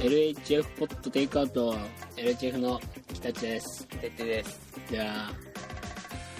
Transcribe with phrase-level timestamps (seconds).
[0.00, 1.76] LHF ポットテイクアウト。
[2.16, 2.80] LHF の
[3.12, 3.86] 北地です。
[3.88, 4.58] 徹底です。
[4.90, 5.32] じゃあ、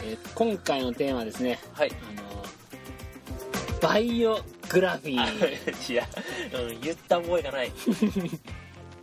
[0.02, 1.58] えー今回のテーマはですね。
[1.74, 1.92] はい。
[1.92, 4.40] あのバイオ
[4.70, 5.92] グラフィー。
[5.92, 6.06] いや、
[6.54, 7.72] うん、言った覚えがない。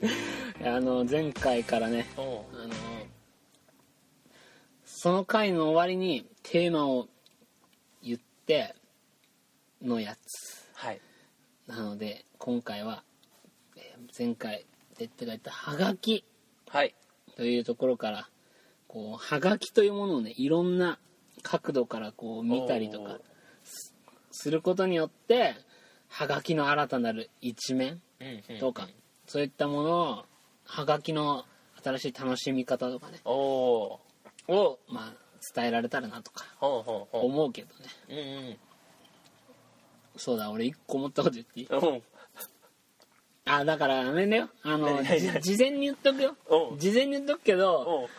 [0.66, 2.22] あの前回からねう
[5.00, 7.08] その回の終わりにテーマを
[8.02, 8.74] 言って
[9.80, 10.68] のやつ。
[10.74, 11.00] はい。
[11.68, 13.04] なので今回は、
[13.76, 14.66] えー前回
[14.98, 16.26] てってが言ったハガキ。
[16.68, 16.96] はい。
[17.36, 18.28] というところから
[18.88, 20.98] こうハガキというものをねいろんな
[21.44, 23.20] 角度からこう見たりとか
[24.32, 25.54] することによって
[26.08, 28.88] ハガキの新たなる一面うんうんとか、
[29.28, 30.26] そういったものを
[30.66, 31.46] ハガキの
[31.84, 33.20] 新しい楽しみ方とかね。
[33.26, 34.07] おお
[34.48, 35.14] を、まあ、
[35.56, 37.86] 伝えられたらなとかほうほうほ思うけどね。
[38.10, 38.58] ううん。
[40.18, 41.68] そうだ俺一個思ったこと言っていい？
[41.70, 41.78] うん。
[41.80, 42.02] うん
[43.50, 44.50] あだからあれだよ。
[44.64, 45.42] あの何何何？
[45.42, 46.36] じ事前に言っとくよ。
[46.72, 46.80] うん。
[46.80, 48.10] 事前に言っとくけどおう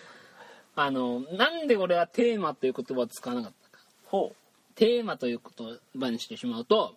[0.75, 3.85] あのなんで俺はテーマという言葉を使わなかったか。
[4.07, 4.33] ほ
[4.75, 6.95] テーマという言葉にしてしまうと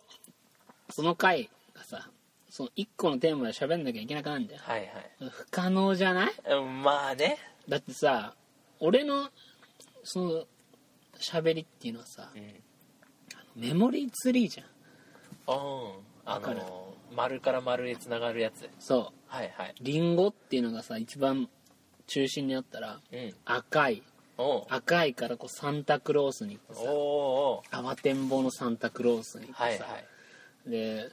[0.91, 2.09] その回がさ
[2.49, 4.61] その一個のテーマで喋んなきゃいけなくなるんだよ。
[4.65, 4.89] うはい。
[5.29, 6.59] 不可能じゃないはい？
[6.59, 7.37] うんまあね。
[7.67, 8.33] だってさ
[8.81, 9.29] 俺の
[10.03, 10.43] その
[11.19, 13.61] 喋りっていうのはさうん。
[13.61, 14.67] メモリーツリーじゃん。
[14.67, 15.93] うん。
[16.25, 16.57] あわかる？
[16.59, 18.69] の丸から丸へつながるやつ。
[18.79, 19.13] そう。
[19.27, 19.75] はいはい。
[19.81, 21.47] リンゴっていうのがさ一番
[22.07, 23.33] 中心にあったらうん。
[23.45, 24.03] 赤い。
[24.69, 30.69] 赤いからこうサンタクロースに行っておさお慌てんぼうのサンタクロースに行ってさ、はいはい。
[30.71, 31.09] で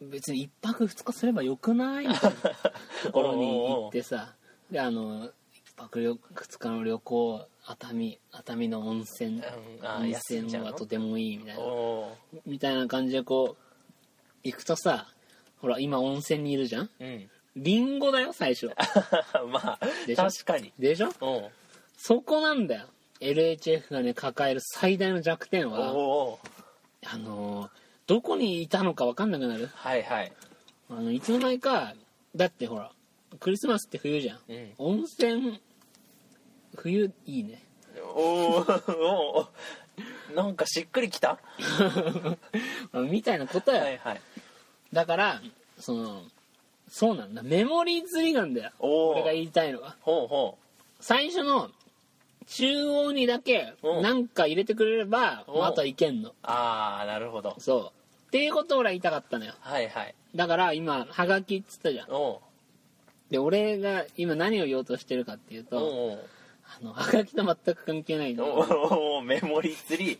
[0.00, 2.08] 別に一泊二日すればよくない？
[2.08, 2.36] みたいな
[3.04, 4.34] ところに行ってさ
[4.72, 5.30] であの
[5.76, 9.38] 一泊二日の旅行熱海熱海の温泉。
[9.38, 9.42] うん
[9.86, 11.62] あ温泉はとてもいいみたいな。
[12.46, 13.62] みたいな感じでこう
[14.44, 15.06] 行くとさ
[15.60, 16.90] ほら今温泉にいるじゃん？
[17.00, 17.30] うん。
[17.56, 18.68] リンゴだよ最初。
[19.50, 20.22] まあでしょ？
[20.24, 20.72] 確かに。
[20.78, 21.10] でしょ？
[21.96, 22.86] そこなんだよ。
[23.20, 26.38] LHF がね抱える最大の弱点おはお
[27.06, 27.70] あのー
[28.08, 29.68] どこにいたのか分かんなくなる。
[29.74, 30.32] はいはい。
[30.90, 31.94] あのいつの間にか
[32.36, 32.90] だってほら
[33.38, 34.38] クリスマスって冬じゃん。
[34.48, 34.72] うん。
[34.78, 35.60] 温泉
[36.76, 37.62] 冬いいね。
[38.14, 40.34] おーおー。
[40.34, 41.38] なんかしっくりきた？
[42.94, 44.20] みたいなことよ、はいはい。
[44.92, 45.42] だから
[45.78, 46.22] その
[46.88, 47.42] そうなんだ。
[47.42, 48.70] メモリー釣りなんだよ。
[48.78, 49.96] 俺が言いたいのは。
[50.00, 50.58] ほうほ
[51.00, 51.70] 最初の
[52.46, 54.02] 中央にだけうん。
[54.02, 55.64] 何か入れてくれれば、うん。
[55.64, 56.30] あとはいけんの。
[56.30, 57.54] うああなるほど。
[57.58, 58.28] そう。
[58.28, 59.54] っていうことを俺は言いたかったのよ。
[59.60, 60.14] はいはい。
[60.34, 62.10] だから今ハガキっつったじゃん。
[62.10, 62.40] おう
[63.32, 66.18] で俺が今何を言おうとしてるかっていうと、おう
[66.80, 68.54] あのハガキと全く関係ないんだよ。
[68.54, 70.18] おうおうメモリーツリ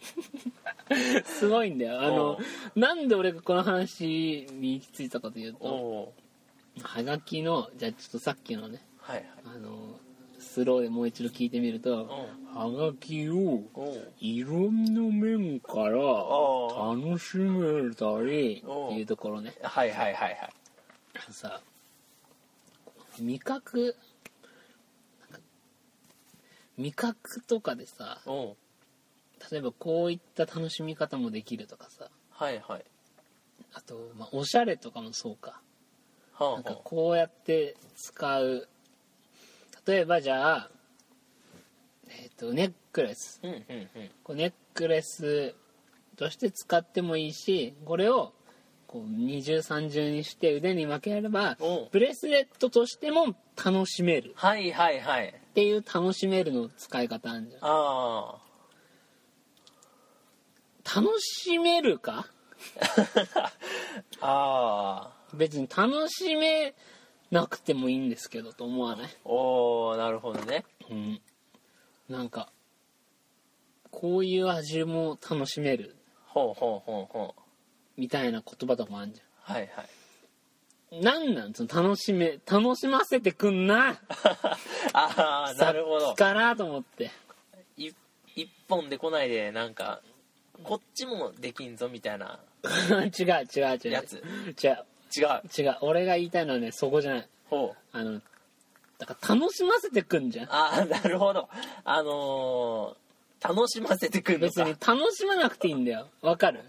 [0.89, 2.01] ーすごいんだよ。
[2.01, 2.39] あの
[2.75, 6.15] なんで俺がこの話に行き着いたかというと
[6.83, 9.27] ハガキのじゃあちょっとさっきのねはいはい。
[9.57, 9.99] あの
[10.39, 12.09] スローでもう一度聞いてみると
[12.55, 13.63] ハガキを
[14.21, 19.55] いろんな面からお楽しめたりおっていうところね。
[19.63, 20.53] はいはいはいはい。
[21.31, 21.61] さ
[23.23, 23.97] 味覚。
[26.79, 28.23] 味覚とかでさ
[29.51, 32.11] 例えばこういった楽しみ方もできるとかさ。
[32.31, 32.85] はいはい。
[33.73, 35.61] あと、まあ、おしゃれとかもそうか。
[36.35, 38.69] はなんかこうやって使う。
[39.87, 40.71] 例えばじゃあ
[42.09, 43.41] えっ、とネックレス。
[43.43, 43.89] うんうんうん。
[44.23, 45.55] こうネックレス
[46.17, 48.33] として使ってもいいしこれを
[48.93, 51.89] こう二重三重にして腕に巻ければおう。
[51.91, 54.33] ブレスレットとしても楽しめる。
[54.37, 55.29] はいはいはい。
[55.29, 57.61] っていう楽しめるの使い方あるじゃん。
[57.63, 58.37] あ
[60.85, 62.27] 楽しめるか？
[64.21, 65.03] ああ。
[65.07, 66.75] あ別に楽しめ
[67.31, 69.11] なくてもいいんですけどと思わない？
[69.25, 70.65] おおなるほどね。
[70.91, 71.21] うん。
[72.11, 72.53] なんか
[73.91, 75.97] こういう味も楽しめる。
[76.27, 77.42] ほうほうほうほう
[77.97, 79.89] みたいな言葉とかもあるじはいはい。
[80.97, 81.55] ゃんなんなん？
[81.55, 83.99] その楽しめ楽しませてくんな。
[84.93, 86.15] ああなるほど。
[86.15, 87.11] からと思って。
[87.77, 87.91] い
[88.37, 90.01] 一本で来ないでなんか
[90.63, 92.39] こっちもできんぞみたいな。
[93.19, 93.91] 違う違う違う。
[93.91, 94.17] やつ。
[94.63, 94.85] 違う。
[95.17, 95.43] 違う。
[95.59, 95.77] 違う。
[95.81, 97.29] 俺が言いたいのはねそこじゃない。
[97.49, 97.97] ほう。
[97.97, 98.21] あの
[98.99, 100.53] だから楽しませてくんじゃん。
[100.53, 101.49] ああなるほど。
[101.85, 104.47] あのー、楽しませてくんのか。
[104.47, 106.09] 別に楽しまなくていいんだよ。
[106.21, 106.61] わかる？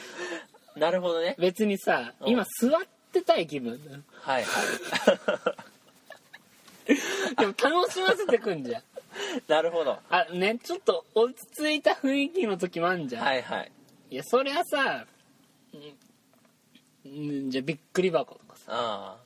[0.76, 1.36] なるほどね。
[1.38, 2.28] 別にさうん。
[2.28, 2.70] 今座っ
[3.12, 4.62] てたい気分はいは
[6.86, 6.86] い。
[7.36, 8.82] でも楽しませてくんじゃん。
[9.48, 9.98] なるほど。
[10.10, 13.72] あねちょっと落ち着いた雰囲気の時もあんじゃん、はいはい。
[14.10, 15.06] いやそりゃさ
[17.04, 18.64] うんじゃあびっくり箱とかさ。
[18.68, 19.16] あ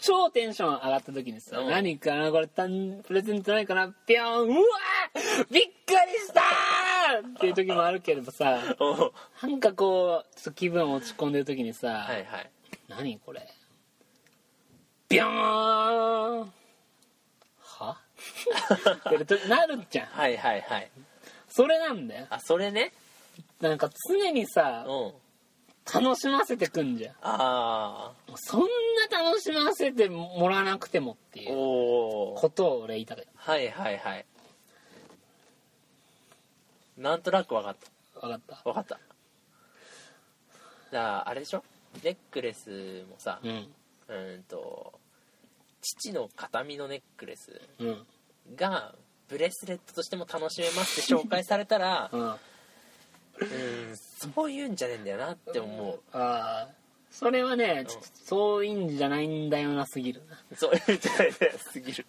[0.00, 1.70] 超テンション上がった時にさ、うん。
[1.70, 9.12] 何かなこれたんプレゼントないかなピョンうわーびっくりしたーっていう時もあるけれどさあ おう。
[9.42, 12.50] なんかこうちょっと気分落ち込んでる時にさ、はいはい。
[12.88, 13.46] 何これ
[15.08, 16.52] ビョーン
[17.60, 17.96] は？
[19.22, 20.06] ってなるじゃん。
[20.12, 20.90] はいはいはい。
[21.48, 22.26] それなんだよ。
[22.30, 22.92] あそれね。
[23.60, 25.12] なんか常にさうん
[25.92, 27.14] 楽しませてくんじゃん。
[27.22, 28.60] あそん
[29.10, 34.26] な楽しませてもらわなくてもっていあうことを俺言いたかっはいはいはい。
[36.96, 38.20] なんとなく分かった。
[38.20, 38.62] た分かった。
[38.64, 39.00] 分かった。
[40.90, 41.64] じゃああれでしょ？
[42.04, 43.50] ネックレスもさうん。
[44.08, 44.92] うんと
[45.82, 48.06] 父の形見のネックレスうん。
[48.56, 48.94] が
[49.28, 52.34] ブレスレットとしても楽しめますって紹介されたらうん
[54.34, 56.00] そういうんじゃねえんだよなって思う。
[56.12, 56.68] あ
[57.10, 60.22] それはねちょっとそういうんじゃないんだよなすぎる
[60.54, 61.32] そういうんじゃない
[61.72, 62.06] すぎる。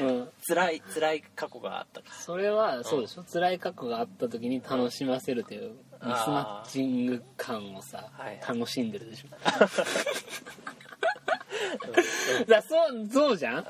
[0.00, 0.28] なうん。
[0.46, 2.12] 辛い辛い過去があったか。
[2.12, 3.24] それはそうでしょ？
[3.24, 8.40] 辛い過去があった時に楽しませるというミスマッチング感をさはい。
[8.46, 9.28] 楽しんでるでしょ
[12.48, 13.66] だそうそうじゃん？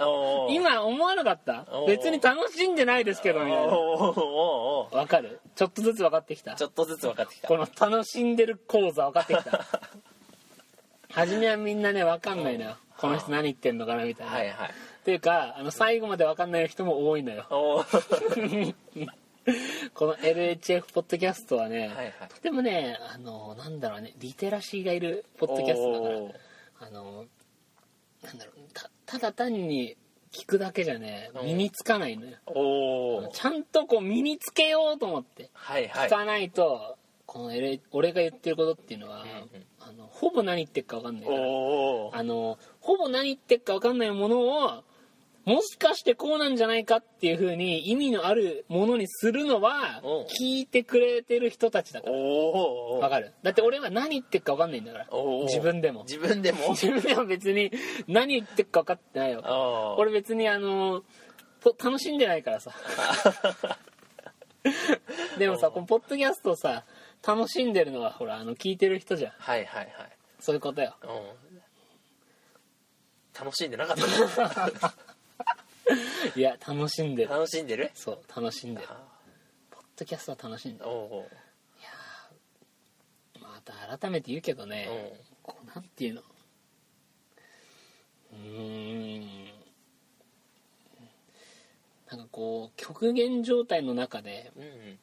[0.50, 1.67] 今思わなかった？
[1.87, 3.73] 別に楽しんでないですけどみたいな。
[3.73, 5.41] わかる？
[5.55, 6.55] ちょっとずつ分かってきた。
[6.55, 7.49] ちょっとずつ分かってきた。
[7.49, 9.64] この楽しんでる講座分かってきた。
[11.12, 14.69] 初めはみんなね分かんないのよこの人何言ってんのかなみたいな、はいはい。
[14.69, 14.73] っ
[15.05, 17.44] ていうかあの最後まで分かんない人も多いのよ。
[19.94, 22.14] この LHF ポッドキャストはね、はいはい。
[22.35, 26.88] とてもねあのなんだろうねリテラシーがいるポッドキャストだから。
[26.88, 27.25] あの
[28.26, 29.96] なんだろうたただ単に
[30.32, 31.46] 聞くだけじゃねうん。
[31.46, 33.28] 身につかないのよ、おー。
[33.28, 36.08] ちゃんとこう身につけようと思ってはいはい。
[36.08, 39.32] 聞かないと、この L 俺が言ってることっていうのは、うんう
[39.62, 39.67] ん。
[39.81, 41.38] あのほぼ何言ってるか分かんないから。
[41.38, 41.43] あ
[42.23, 44.84] のほぼ何言ってるか分かんないものを
[45.46, 50.08] もしかしてこうなんじゃないかっていう風に意味のあるものにするのはうん。
[50.25, 52.12] 聞いてくれてる人たちだから。
[52.12, 53.00] おー。
[53.00, 53.32] 分かる。
[53.44, 55.06] だって俺は何言ってるか分かんないんだから。
[55.44, 56.02] 自分でも。
[56.02, 56.70] 自分でも。
[56.75, 57.70] 自分でも別に
[58.08, 59.94] 何言ってるか分かってないよ。
[59.98, 61.04] 俺別にあの
[61.60, 62.72] ぽ楽しんでないからさ。
[65.38, 66.84] でもさこのポッドキャストをさ
[67.25, 69.32] 楽しんでるのはほらあの聞いてる人じゃん。
[69.38, 69.93] はいはいはい。
[70.40, 70.96] そういうことよ。
[71.04, 71.10] うん。
[73.38, 74.02] 楽しんでなかった
[76.36, 77.30] いや楽しんでる。
[77.30, 77.90] 楽しんでる？
[77.94, 78.86] そう楽しんでる。
[78.90, 79.06] あ
[79.70, 80.90] ポッドキャストは楽しんでる。
[80.90, 81.28] ーお
[83.40, 86.22] また改めて言うけどね、ーこうなんていうの。
[88.32, 89.46] うーん。
[92.10, 94.98] なんかこう極限状態の中でうんうん。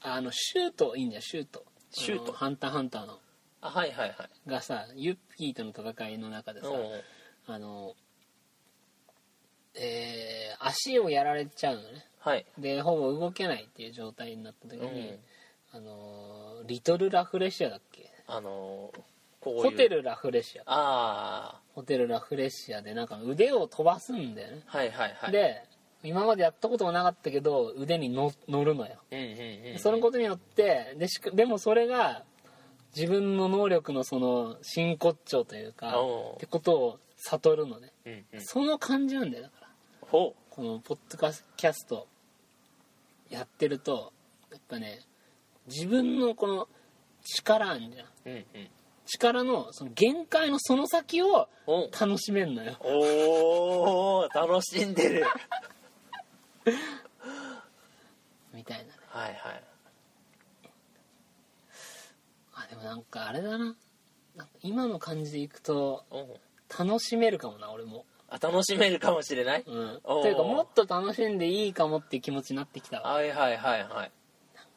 [0.00, 1.64] あのシュートいいんじゃんシュート。
[1.90, 2.32] シュート。
[2.32, 3.18] ハンターハンターの。
[3.60, 4.48] あはいはいはい。
[4.48, 6.68] がさユッピーとの戦いの中でさ
[7.46, 7.94] あの
[9.76, 12.06] えー足をやられちゃうのね。
[12.18, 12.46] はい。
[12.58, 14.94] でほぼ動けないっていう状態になった時うん。
[14.94, 15.18] に、
[15.72, 18.10] あのリトルラフレシアだっけ？
[18.26, 19.00] あのー
[19.38, 20.62] こうホテルラフレシア。
[20.66, 25.32] あホテルラフレシアでなんか腕を飛ばすんだよね、あはいはいはい。
[25.32, 25.62] で
[26.02, 29.78] 今までやったこともなかったけど腕にの乗るのよ、うんうんうんうん。
[29.78, 32.24] そのことによってでしかでもそれが
[32.96, 35.94] 自分の能力のその真骨頂というか
[36.36, 38.40] ってことを悟るのね、うんうん。
[38.40, 39.65] その感じなんだよだから。
[39.65, 39.65] ほ
[40.10, 41.18] このポッド
[41.56, 42.06] キャスト
[43.28, 44.12] やってると
[44.52, 45.00] やっぱね
[45.66, 46.68] 自分のこの
[47.24, 48.06] 力あんじゃん。
[48.06, 48.44] ううんうん。
[49.06, 52.76] 力のその限界のその先をお楽しめんのよ。
[52.80, 55.26] おー楽しんでる。
[58.54, 58.90] みたいなね。
[59.08, 59.64] はいはい。
[62.54, 63.76] あでもなんかあれだな。
[64.62, 66.04] 今の感じでいくと
[66.78, 69.62] 楽しめるかもな俺もあ楽しめるかもしれない？
[69.66, 70.00] うん。
[70.02, 73.12] というかもっと楽しんでいいかもっていう気持ちになってきたわ。
[73.14, 73.88] はいはいはいはい。
[73.88, 74.10] なん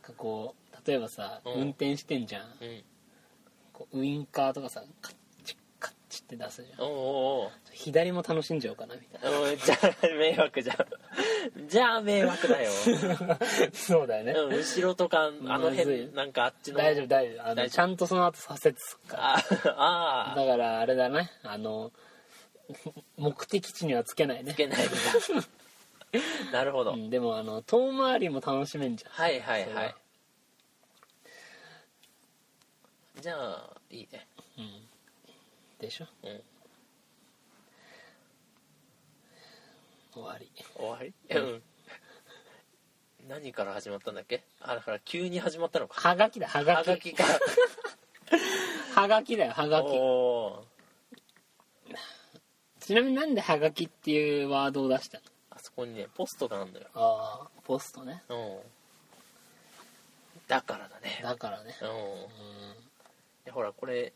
[0.01, 1.53] かこう例えばさうん。
[1.53, 2.43] 運転してんじゃん。
[2.43, 2.83] うん。
[3.73, 6.79] こうウインカーとかさカッチッカッチって出すじゃん。
[6.81, 6.89] おう
[7.45, 10.77] お左も楽しんじゃおうかなみたいおうじゃあ迷惑じゃん。
[11.69, 12.69] じゃあ迷惑だよ、
[13.27, 13.39] な
[13.73, 14.33] そうだよね。
[14.33, 16.77] うん、後ろとかあの辺なんかあっちの。
[16.79, 17.47] 大丈夫大丈夫。
[17.47, 19.23] あのちゃんとその後左折すっから。
[19.77, 21.91] ああだからあれだねあの
[23.17, 24.53] 目的地にはつけないね。
[24.53, 24.95] つけないんだ
[26.51, 29.11] なるほど、うん、でもあの遠回りも楽しめんじゃん。
[29.11, 29.95] はいはいはい。
[33.21, 34.27] じゃあいいね。
[34.57, 34.87] うん。
[35.79, 36.05] でしょ？
[36.23, 36.41] うん。
[40.13, 40.51] 終わり。
[40.75, 41.13] 終わり？
[41.29, 41.55] ううん。
[41.55, 41.61] ん
[43.27, 44.43] 何から始まったんだっけ？
[44.61, 45.99] あだから急に始まったのか。
[46.09, 46.89] はがきだはがき。
[46.89, 47.23] はがきか。
[47.23, 47.39] ら
[49.01, 49.85] はがきだよはがき。
[49.85, 50.68] おー
[52.89, 55.23] ちなみになんではがきっていうワードを出したの？
[55.51, 56.87] あそこにねポストがあるんだよ。
[56.95, 58.23] ああポストね。
[58.29, 58.57] うん。
[60.47, 61.21] だからだね。
[61.21, 61.75] だからね。
[63.45, 63.53] うん。
[63.53, 64.11] ほらこれ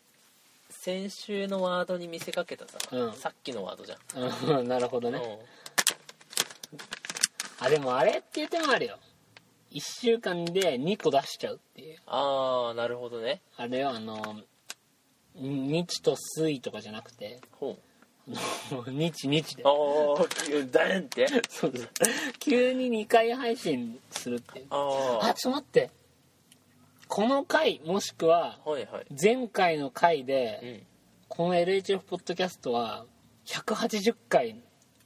[0.72, 3.14] 先週のワードに見せかけたさ、うん。
[3.14, 4.66] さっきのワードじゃん、んうん。
[4.68, 5.20] なるほどね。
[5.20, 5.40] う
[7.60, 8.98] あでもあれっていう手もあるよ。
[9.70, 12.00] 1週間で2個出しちゃうっていう。
[12.08, 13.44] ああなるほどね。
[13.56, 14.42] あれよあの
[15.36, 17.40] 日と水とかじゃなくて。
[17.52, 17.93] ほあの
[18.88, 19.64] 日日で。
[19.64, 20.28] うおお
[20.72, 21.28] ダンって？
[21.50, 21.90] そうそう。
[22.40, 24.68] 急に2回配信するっていう。
[24.70, 25.92] ああちょっと待って。
[27.08, 28.60] この回もしくは
[29.22, 30.88] 前回の回うでん。
[31.28, 33.06] この LHF ポッドキャストは
[33.46, 34.64] 180回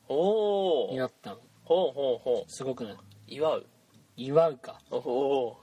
[0.08, 1.40] おおになったの。
[1.66, 2.52] ほうほうほう。
[2.52, 2.98] すごくない？
[3.28, 3.66] 祝う。
[4.16, 4.80] 祝うか。
[4.92, 5.58] おお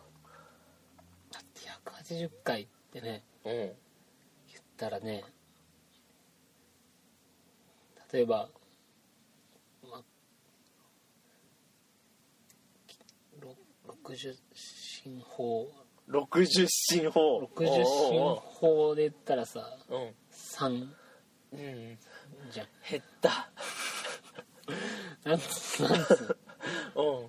[1.33, 3.53] だって180回ってねうん。
[3.53, 3.75] 言っ
[4.77, 5.25] たらね
[8.15, 8.49] 例えば、
[9.83, 10.03] まあ、
[13.41, 13.57] ろ
[14.07, 15.69] 60進法
[16.09, 17.85] 60進法60進
[18.61, 21.59] 法で言ったらさおー3うん。
[21.59, 21.99] うん。
[22.53, 23.51] じゃん減った。
[25.25, 26.37] なんつなんつ
[26.95, 27.27] うん。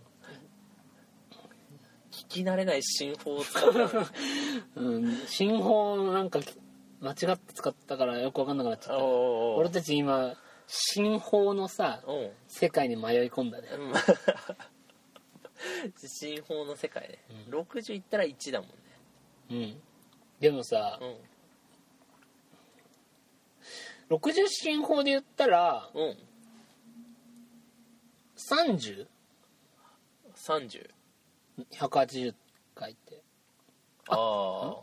[2.11, 3.63] 聞き慣れない進法を使っ
[4.77, 5.17] うん。
[5.25, 6.39] 進法なんか
[7.01, 9.03] 間違って使ったからよく分かんなくなっちゃった。
[9.03, 10.35] お俺たち今
[10.67, 12.31] 進法のさおうん。
[12.47, 13.67] 世界に迷い込んだね。
[13.71, 13.93] うん。
[16.07, 17.19] 進法の世界ね、
[17.49, 18.75] 60いったら1だもんね。
[19.51, 19.79] うん。
[20.39, 21.17] でもさうん。
[24.17, 26.17] 60進法で言ったらうん。
[28.35, 29.07] 30?180
[30.35, 30.89] 30
[32.75, 33.23] 回って。
[34.09, 34.75] あ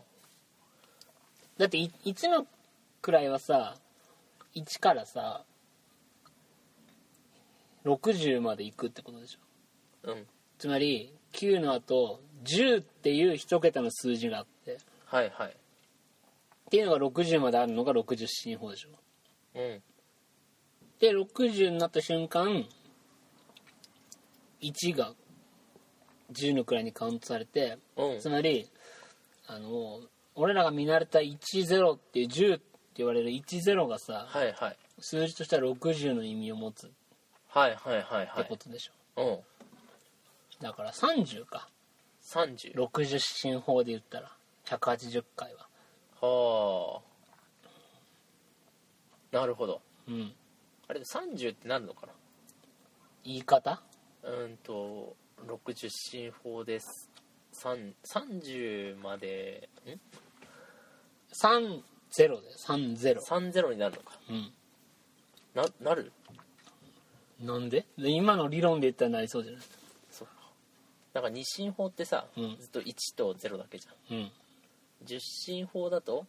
[1.57, 2.45] だってい1の
[3.01, 3.77] 位はさ
[4.55, 5.45] 1からさ
[7.85, 9.39] 60まで行くってことでしょ。
[10.09, 10.27] あうん。
[10.57, 14.77] つまり9の後10っていう一桁の数字があって。
[15.05, 15.49] はいはい。
[15.49, 15.53] っ
[16.69, 18.89] ていうのが60まであるのが60進法でしょ。
[19.55, 19.81] うん。
[20.99, 22.65] で60になった瞬間
[24.61, 25.13] 1が
[26.31, 28.19] 10の位にカウントされてうん。
[28.19, 28.69] つまり
[29.47, 29.99] あの
[30.35, 32.63] 俺らが見慣れた10っていう10って
[32.97, 34.77] 言われる10がさはいはい。
[34.99, 36.87] 数字としては60の意味を持つ。
[36.87, 36.89] っ
[37.53, 38.43] はいはいはいはい。
[38.43, 40.63] てことでしょ、うん。
[40.63, 41.69] だから30か。
[42.23, 44.31] 30 60進法で言ったら
[44.65, 45.67] 180回は
[46.19, 47.01] は。
[49.31, 49.37] あ。
[49.37, 49.81] なるほど。
[50.07, 50.33] うん。
[50.87, 52.07] あれで30ってなるのか
[53.23, 53.69] 言い方？
[53.69, 53.81] な
[54.23, 57.11] うんと60進法です。
[57.53, 59.99] 3 30までん
[61.35, 61.81] ？30
[62.15, 62.29] で
[62.65, 64.19] 30 30になるのか。
[64.27, 64.51] うん。
[65.53, 66.11] ななる？
[67.43, 67.85] なんで？
[67.97, 69.61] で今の理論で言ったらなりそうじゃない？
[70.11, 70.33] そっか
[71.13, 72.57] なんか二進法ってさ、うん。
[72.59, 74.17] ずっと1と0だけじゃん。
[74.17, 74.31] うん。
[75.05, 76.25] 10進法だと？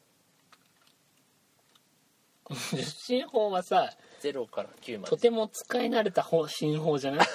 [2.77, 3.91] 十進法はさ
[4.23, 5.11] 0から9まで。
[5.11, 7.27] とても使い慣れた方進法じゃない？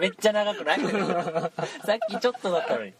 [0.00, 0.80] めっちゃ長くない？
[1.86, 2.94] さっきちょっとだったのに。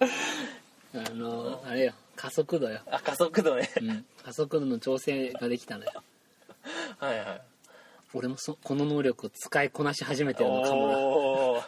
[0.95, 1.95] あのあれよ。
[2.17, 3.71] 加速度よ、あ加速度ね。
[3.81, 6.03] うん、加速度の調整ができたのよ。
[6.99, 7.43] はいはい。
[8.15, 11.62] 俺もそこの能力を使いこなし始めてるのかも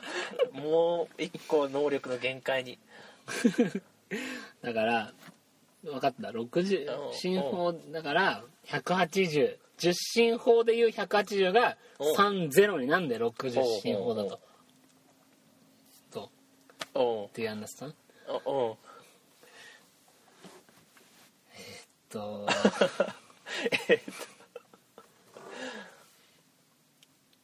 [0.52, 2.78] なもう一個能力の限界に。
[4.62, 5.12] だから
[5.84, 6.28] 分かった。
[6.28, 11.76] 60進法だから180 10進法でいう180が
[12.16, 14.40] 30になんで60進法だと。
[16.10, 16.30] と
[16.94, 17.28] おう。
[17.34, 17.94] Do you understand?
[18.46, 18.76] おおう
[22.08, 22.46] と。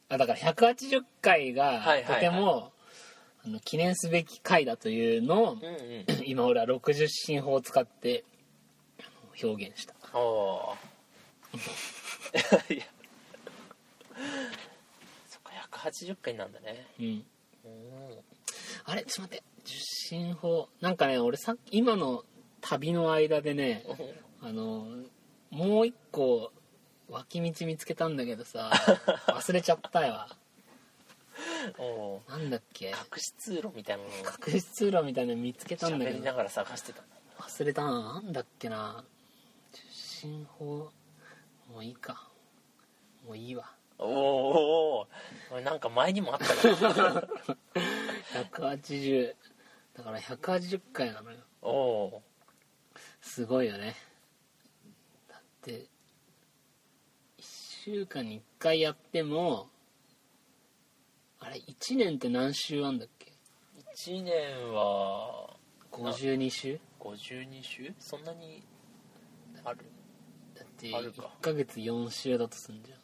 [0.09, 2.73] あだから180回がとても
[3.45, 6.05] あの記念すべき回だというのをうんうん。
[6.25, 8.25] 今俺は60進法を使って
[9.43, 9.95] 表現した。
[10.19, 12.75] おー。
[12.75, 12.85] いや。
[15.29, 16.87] そっか180回なんだね。
[16.99, 17.07] うん。
[17.07, 17.25] うん。
[18.85, 19.45] あれちょっと待って。
[19.63, 22.25] 受信法なんかね俺さっき今の
[22.63, 23.85] 旅の間でね
[24.43, 24.87] あの
[25.51, 26.51] もう一個
[27.11, 28.71] 脇道見つけたんだけどさ
[29.29, 30.27] 忘れちゃったよ。
[31.79, 32.89] おーなんだっけ？
[32.89, 34.09] 隠し通路みたいなの。
[34.09, 34.13] を
[34.49, 36.11] 隠し通路みたいなの見つけたんだけど。
[36.11, 37.03] 喋りながら探してた。
[37.39, 37.91] 忘れたな。
[38.15, 39.05] なんだっけな
[40.21, 40.65] 受信法
[41.73, 42.29] もういいか。
[43.27, 43.73] もういいわ。
[43.99, 44.09] おー。
[44.09, 46.55] おーおーなんか前にもあったか
[47.03, 47.29] ら。
[48.50, 49.35] 180
[49.95, 51.39] だから180回なのよ。
[51.62, 52.23] おお
[53.23, 53.95] すごいよね。
[55.29, 55.87] だって
[57.39, 57.43] 1
[57.85, 59.69] 週間に1回やっても
[61.39, 63.33] あれ1年って何週あんだっけ
[63.97, 65.56] ？1年は
[65.93, 67.95] 52週？52週？
[67.99, 68.63] そんなに
[69.65, 69.90] ある？
[70.90, 71.30] だってあるか。
[71.40, 72.99] 1ヶ月4週だとすんじゃん。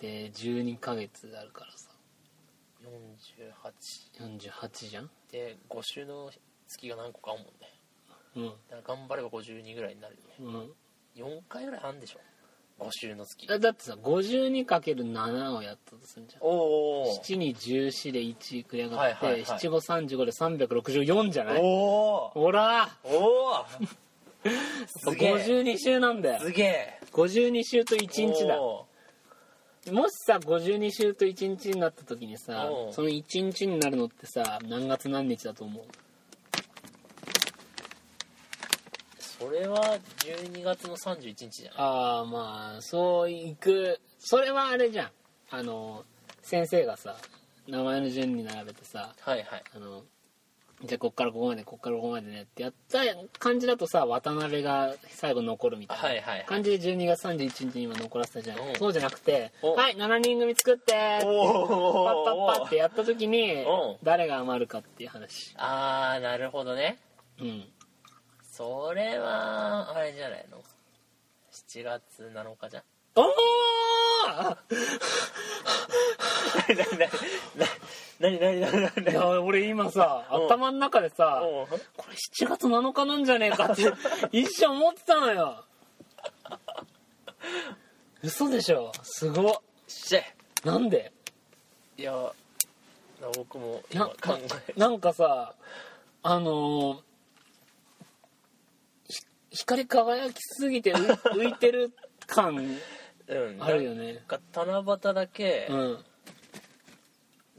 [0.00, 1.90] で12ヶ月あるからさ。
[2.82, 5.10] 48 48じゃん。
[5.30, 6.30] で5週の
[6.66, 7.68] 月が何個かあるもんね。
[8.36, 8.44] うん。
[8.70, 10.34] だから頑張れば52ぐらいになるよね。
[11.16, 11.26] うん。
[11.38, 12.20] 4回ぐらいあるんでしょ。
[12.82, 13.46] 5週の月。
[13.46, 16.42] だだってさ 52×7 をやったとすんじゃん。
[16.42, 19.58] おお7に14で1繰り上がって、はいはいはい。
[19.58, 21.60] 7535で364じゃない？
[21.60, 23.66] おおほらおお
[24.44, 26.40] 52週なんだよ。
[26.40, 27.00] すげえ。
[27.12, 28.60] 52週と1日だ。
[28.60, 28.86] お
[29.90, 32.92] もしさ52週と1日になった時にさうん。
[32.92, 35.84] その1日になるのってさ何月何日だと思う？
[35.84, 35.88] ー
[39.18, 43.98] それは12月の31日じゃないああまあそういく。
[44.18, 45.10] それはあれじゃん。
[45.50, 46.04] あの
[46.42, 47.16] 先生がさ
[47.66, 49.62] 名前の順に並べてさはいはい。
[49.74, 50.02] あの
[50.82, 53.00] じゃあこっからここまでこっからここまでねってやった
[53.38, 56.22] 感じだとさ渡辺が最後残るみたいな。
[56.46, 58.58] 感じで12月31日に今残らせたじゃん。
[58.58, 58.74] うん。
[58.76, 59.74] そうじゃなくて「お。
[59.74, 65.54] はい7人組作って」パッパッパってやった時にうん誰が余るかっていう話。
[65.58, 66.98] ああなるほどね。
[67.40, 67.68] うん。
[68.50, 70.62] それはあれじゃないの
[71.52, 72.82] ？7月7日じゃん？
[73.16, 73.26] おお
[78.20, 80.46] なになになになにいや俺今さうん。
[80.46, 81.42] 頭の中でさ
[81.96, 83.82] これ7月7日なんじゃねえかって
[84.30, 85.64] 一瞬思ってたのよ。
[88.22, 88.92] 嘘でしょ？
[89.02, 89.54] すごっ。
[90.64, 91.12] なんで？
[91.96, 92.32] いや
[93.36, 95.54] 僕も今考えなんかさ
[96.22, 97.00] あのー
[99.08, 99.20] ひ
[99.58, 101.92] 光り輝きすぎて浮 浮いてる
[102.26, 102.78] 感
[103.26, 103.62] うん。
[103.62, 104.12] あるよね。
[104.14, 106.04] なんか七夕だけうん。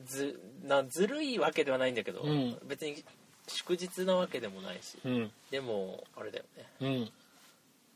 [0.06, 2.58] ずなずるいわけではないんだけど、うん。
[2.67, 3.04] 別に
[3.47, 5.32] 祝日なわけでもないしうん。
[5.50, 6.65] でもあれだよね。
[6.82, 7.12] うん。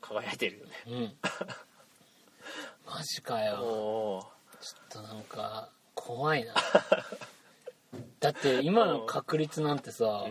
[0.02, 0.72] 輝いてるよね。
[0.88, 1.14] うん。
[2.86, 4.28] マジかよ。
[4.62, 6.54] ちょっとなんか怖いな。
[8.20, 10.26] だって今の確率なんてさ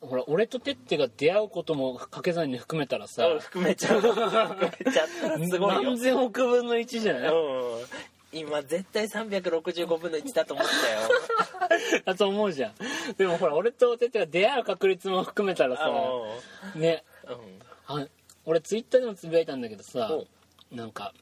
[0.00, 4.00] ほら俺とテッテが出会うことも掛け算に含めたらさあ含めちゃう。
[4.00, 5.82] 含めちゃったらすごいよ。
[5.82, 7.32] 何千億分の1じゃない？
[7.32, 7.86] うん。
[8.32, 11.19] 今絶対365分の1だと思ったよ
[12.04, 12.74] だと思うじゃん。
[13.16, 17.04] でもほら俺とテッテが出会う確率も含めたらさあね。
[17.26, 18.02] のうん。
[18.04, 18.06] あ
[18.44, 20.26] 俺ツイッターでもつぶやいたんだけどさお
[20.74, 21.12] なんか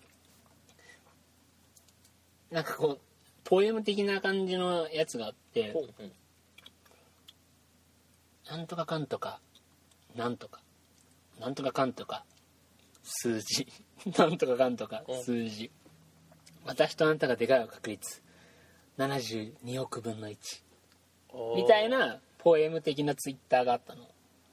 [2.51, 3.01] なんかこう
[3.45, 5.75] ポエム的な感じのやつがあって
[8.49, 9.41] なんとかかんとか
[10.15, 10.61] なんとか。
[11.39, 12.25] なんとかかんとか
[13.05, 13.69] 数字。
[14.19, 15.23] なんとかかんとかうん。
[15.23, 15.71] 数字。
[16.65, 18.23] 私とあなたが出会う確率
[18.99, 20.37] 72億分の1
[21.31, 21.57] おー。
[21.57, 24.03] みたいなポエム的なツイッターがあったの。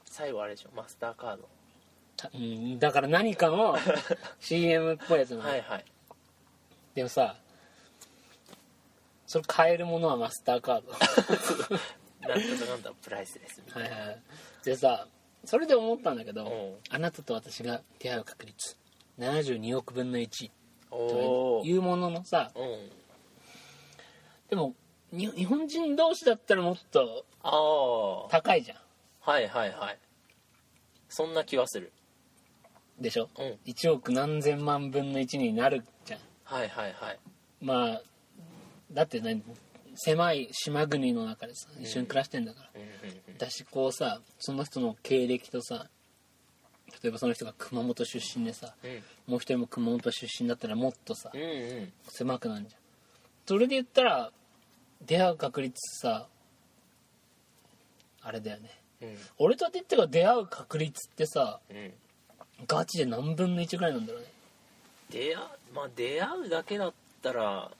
[0.04, 0.70] 最後あれでしょ？
[0.74, 1.48] マスターカード。
[2.16, 3.76] たうんだから何かの
[4.40, 5.84] CM っぽいやつなの、はいはい。
[6.94, 7.36] でもさ
[9.26, 10.92] それ買えるものはマスターカード。
[12.26, 14.22] なんとかなんとかプライスレスみたいはいはい。
[14.64, 15.06] でさ
[15.44, 16.76] それで思ったんだけど、うん。
[16.94, 18.76] あなたと私が出会う確率
[19.18, 20.50] 72億分の1
[20.90, 22.90] なというもののさうん
[24.50, 24.74] でも
[25.12, 28.78] に日本人同士だったらもっとああは高いじゃん。
[28.78, 28.82] い
[29.24, 29.98] はいはい。
[31.08, 31.92] そんな気はする。
[33.00, 33.58] でしょ、うん。
[33.66, 36.20] 1億何千万分の1になるじゃん。
[36.44, 37.18] はいはいはい。
[37.60, 38.02] まあ
[38.92, 39.42] だってね
[39.96, 42.84] 狭い島国の中でさ一緒に暮らしてんだから、うんう
[43.32, 45.88] んだしこうさその人の経歴とさ
[47.02, 48.90] 例えばその人が熊本出身でさうん。
[49.26, 51.92] もう一人も熊本出身だったらもっとさうんうん。
[52.08, 52.80] 狭くなるじゃん
[53.46, 54.32] それで言ったら
[55.04, 56.26] 出会う確率さ
[58.22, 58.70] あれだよね。
[59.02, 59.16] うん。
[59.38, 61.92] 俺とティッテが出会う確率ってさうん。
[62.66, 64.28] ガチで何分の1ぐらいなんだろうね。
[65.10, 65.36] 出会う
[65.74, 67.70] まあ出会うだけだったら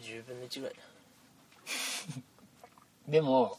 [0.00, 0.74] 10分の1ぐらい
[3.08, 3.56] でも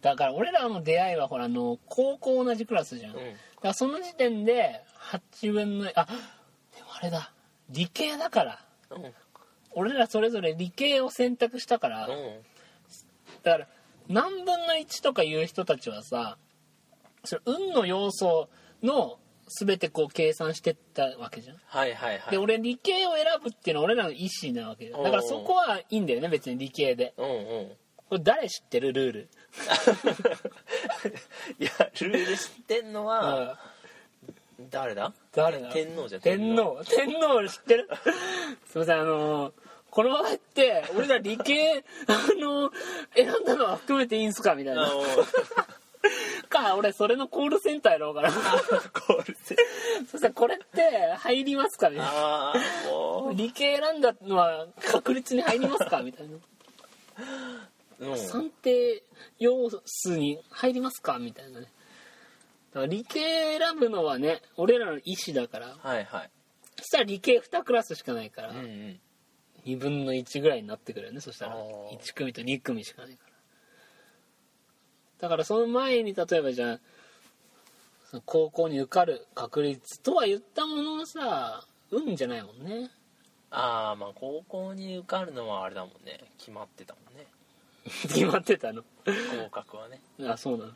[0.00, 3.28] だから俺らの出会いはほらあの高校同じクラスじゃん、だか
[3.62, 6.06] らその時点で8分のあ
[6.74, 7.30] でもあれだ。
[7.70, 8.52] 理系だから。
[8.52, 8.71] うんうん
[9.72, 12.40] 俺らそれぞれ理系を選択したからうん。
[13.42, 13.68] だから
[14.08, 16.36] 何分の1とかいう人たちはさ
[17.24, 18.48] それ運の要素
[18.82, 21.56] の全てこう計算してったわけじゃん。
[21.66, 22.30] はいはいはい。
[22.30, 27.14] で俺理系を選ぶっていうのは俺らの意思なわけよだからそこはいいんだよね別に理系で。
[27.16, 27.34] うんうん。
[28.08, 29.28] これ誰知ってるルール？
[31.58, 33.54] いやルール知ってんのはうん
[34.70, 35.12] 誰だ？
[35.34, 35.70] 誰だ？
[35.72, 36.80] 天皇じゃん天皇。
[36.84, 37.88] 天皇知ってる？
[38.70, 39.52] すいませんあのー
[39.90, 42.72] この場合って俺ら理系 あのー
[43.14, 44.54] 選んだのは含めていいんすか？
[44.54, 44.88] みたいな。
[46.48, 48.30] か俺それのコールセンターやろうかな。
[48.32, 52.58] コールセンそしたらこれって入りますかみたいなああ
[52.90, 53.34] もう。
[53.34, 56.02] 理系選んだのは確率に入りますか？
[56.02, 56.36] みたいな。
[58.00, 58.18] うん。
[58.18, 59.02] 算定
[59.38, 61.18] 要素に入りますか？
[61.18, 61.68] みたいなね
[62.80, 65.76] ら理系選ぶのはね俺らの意思だから。
[65.78, 66.30] はいはい。
[66.78, 69.00] そしたら理系2クラスしかないから、うんうん。
[69.64, 71.20] 2分の1ぐらいになってくるよね。
[71.20, 71.52] そしたら。
[71.52, 71.98] あー。
[71.98, 73.32] 1組と2組しかないから。
[75.20, 76.80] だからその前に例えばじゃあ
[78.10, 82.90] その高校に受かる確率とは言ったもののさ運じゃないもんね。
[83.50, 86.18] ああまあ高校に受かるのはあれだもんね。
[86.38, 87.26] 決まってたもんね。
[87.84, 88.82] 決まってたの。
[89.04, 90.00] 合格はね。
[90.26, 90.72] あそうなの。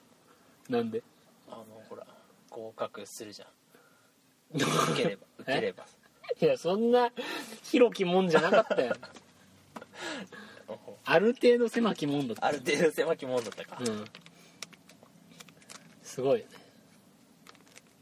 [0.68, 1.02] なんで？
[2.56, 3.48] 合格するじゃん。
[4.56, 4.64] 受
[5.02, 5.84] ければ受ければ。
[6.40, 7.10] いやそんな
[7.64, 8.96] 広きもんじゃなかったよ
[10.68, 10.76] うん。
[11.04, 12.46] ある程度狭きもんだった。
[12.46, 13.78] ある程度狭きもんだったか。
[13.80, 14.04] うん。
[16.02, 16.52] すごいよね。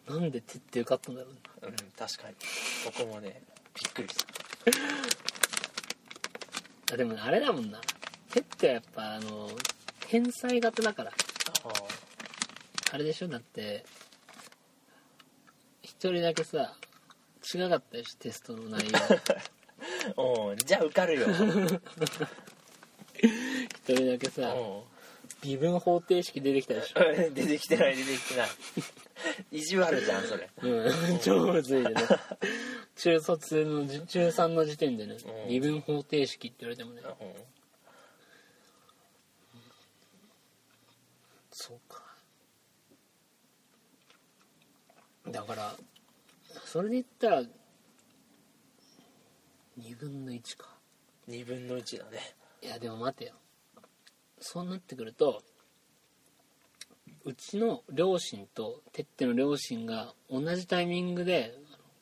[0.06, 1.40] なんで手って受かったんだろうね。
[1.62, 2.36] うん確かに。
[2.84, 3.42] 僕もね
[3.74, 4.26] びっくりした。
[6.94, 7.80] あでもあれだもんな。
[8.30, 9.50] 手ってやっぱあの
[10.00, 11.10] 天才型だから。
[11.10, 11.14] あ
[12.92, 13.28] あれでしょ？
[13.28, 13.84] だって
[16.04, 16.74] 一人だけさ
[17.54, 18.98] 違かったよしテストの内容。
[20.44, 21.26] あうんじゃあ受かるよ。
[21.26, 21.80] う ん一
[23.86, 24.54] 人だけさ
[25.40, 27.00] 微分方程式出てきたでしょ。
[27.32, 28.48] 出てきてない出てきてない。
[29.50, 30.50] 意地悪じゃんそれ。
[30.58, 32.02] うん超むずいでね。
[32.96, 35.46] 中卒のじ中3の時点でねう。
[35.46, 37.00] ん微分方程式って言われてもね。
[37.00, 37.06] う。
[37.06, 37.32] ん
[41.50, 42.04] そうか。
[45.30, 45.74] だから
[46.74, 47.42] それで言ったら
[49.78, 50.76] 2分の1か。
[51.28, 52.18] 2分の1だね。
[52.62, 53.34] いやでも待てよ。
[54.40, 55.40] そうなってくると
[57.24, 61.56] うちの両親とてっての両親が同じタイミングで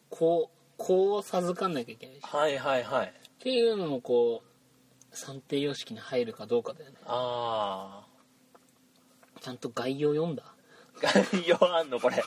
[0.09, 2.19] こうこう授かんなきゃいけないし。
[2.21, 3.13] っはいはいはい。
[3.41, 6.97] ていうのもこう算定様式に入るかどうかだよね。
[7.05, 8.07] あ
[9.39, 10.45] ちゃんと概要読んだ？
[10.47, 10.52] あ
[11.03, 12.23] 概要あんのこれ。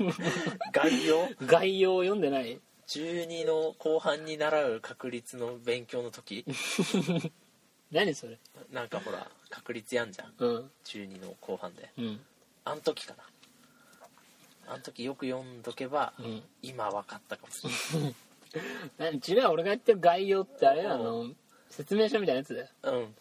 [0.72, 1.30] 概要？
[1.46, 6.46] 概要読んでない？12の後半に習う確率の勉強の時？
[7.92, 8.38] 何それ？
[8.72, 10.34] なんかほら確率やんじゃん。
[10.38, 10.72] うん。
[10.84, 11.90] 中2の後半で。
[11.98, 12.20] うん。
[12.66, 14.74] あん時かな。
[14.74, 16.44] あん時よく読んどけば、うん。
[16.62, 17.64] 今分かったかもし
[17.96, 18.16] れない。
[19.22, 19.36] 何？
[19.36, 21.30] 違う俺が言ってる概要ってあれあの？
[21.70, 22.68] 説明書みたいなやつだよ。
[22.84, 23.16] うん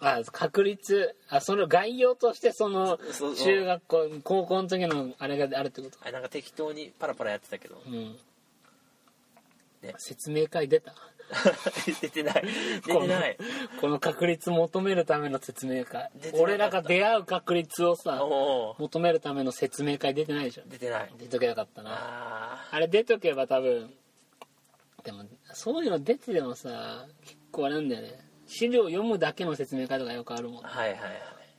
[0.00, 2.98] あ確率あその概要としてその
[3.44, 7.82] 中学校高校の時のあれがあるってことあれなんか適当にパラパラやってたけど。
[7.86, 8.16] うん、
[9.82, 9.94] ね。
[9.98, 10.94] 説明会出た？
[12.00, 12.44] 出てない。
[12.86, 13.36] 出てない。
[13.80, 16.10] この確率求めるための説明会。
[16.34, 18.22] 俺らが出会う確率をさ
[18.78, 20.62] 求めるための説明会出てないでしょ？
[20.66, 21.12] 出てない。
[21.18, 21.90] 出とけなかったな。
[21.92, 23.92] ああれ出とけば多分
[25.04, 30.66] でもそういうの出ててもさ結構あれなんだよね資料読むだけの説明会とかよくあるもん。
[30.66, 31.12] あはいはいはい。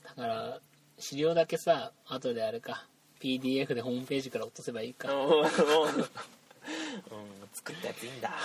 [0.03, 0.59] だから
[0.97, 2.87] 資料だけさ後であれか
[3.21, 5.15] PDF でホームページから落とせばいいか。
[5.15, 5.47] おおうん
[7.53, 8.31] 作ったやついいんだ。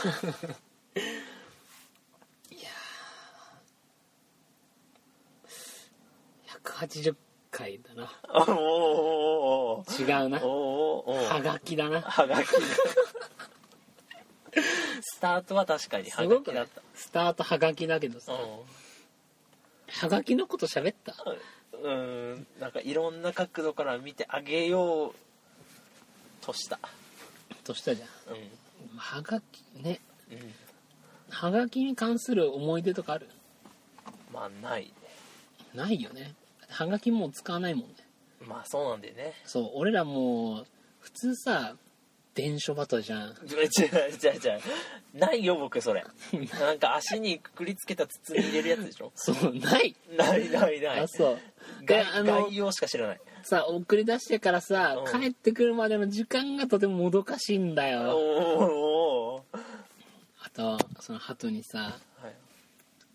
[6.64, 7.14] 180
[7.50, 8.10] 回だな。
[8.46, 10.40] おお違うな。
[10.42, 12.00] おおおはがきだな。
[12.00, 12.46] はがき
[15.00, 16.64] スタートは確かにはすごくない？
[16.64, 18.32] がきだったスタートはがきだけどさ。
[18.32, 21.14] はがきのこと喋った？
[21.82, 22.32] うん。
[22.32, 25.14] うんなんかいろんな角度から見てあげよう
[26.40, 26.78] とした。
[27.64, 28.08] としたじゃん。
[28.34, 28.96] うん。
[28.96, 30.00] はがきね。
[30.30, 30.38] うん。
[31.30, 33.28] はがきに関する思い出とかある？
[34.32, 34.84] まあない。
[34.84, 34.92] ね
[35.74, 36.34] ないよね。
[36.68, 37.94] はがきもう使わないもんね。
[38.46, 39.32] まあそうなんだよね。
[39.44, 40.66] そう俺らもう
[41.00, 41.76] 普通さ
[42.34, 43.28] 電書バトじゃん。
[43.46, 44.60] 違う違う違う
[45.14, 46.04] ないよ僕それ。
[46.60, 49.12] なんか足にくくりつけた筒に入れるやつでしょ？
[49.14, 49.94] そうない。
[50.16, 51.00] ないないない。
[51.00, 51.38] あそう。
[51.86, 53.20] で概あの概要しか知らない。
[53.44, 55.20] さ送り出してからさうん。
[55.20, 58.16] 帰ってくるまでの時間がとてももどかしいんだおよ。
[58.16, 59.44] おお
[60.42, 62.34] あとその鳩にさはい。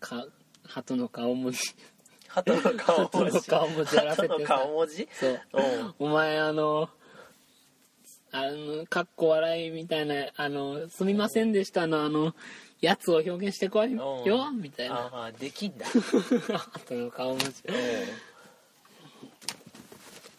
[0.00, 0.26] か
[0.66, 1.58] 鳩の顔文字。
[2.28, 5.08] 鳩の顔鳩の文字顔文字やらせ鳩のてさ顔文字？
[5.12, 5.40] そう。
[5.52, 5.94] うん。
[5.98, 6.88] お前あの
[8.32, 12.34] あのかっこ笑いみたいなあのすみませんでしたのあの
[12.80, 14.60] やつを表現してこいようん。
[14.62, 14.94] みたいな。
[15.12, 15.86] ああできんだ。
[16.72, 17.52] 鳩の顔文字。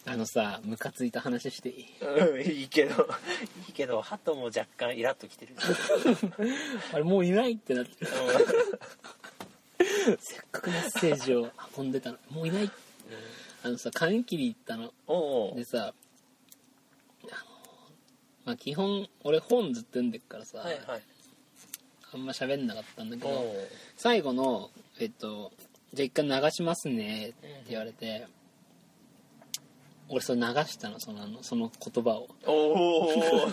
[0.04, 1.86] あのさムカついた話していい？
[2.00, 3.08] うんいいけど
[3.68, 5.54] いいけど鳩も若干イラッときてる。
[6.92, 8.10] あれもういないってなってる。
[10.20, 12.70] せっかくメッセージを運んでたのもういない。
[13.62, 14.92] あのさ髪切り行ったの。
[15.06, 15.94] おおでさ
[18.44, 21.02] まあ基本俺本ずっと読んでっからさ、はいはい。
[22.14, 23.30] あんま喋んなかったんだけど
[23.96, 25.52] 最後のえっと
[25.94, 28.26] 「じゃあ一回流しますね」って言われて、
[30.08, 32.28] 俺それ流したのそのその言葉を。
[32.46, 33.08] おお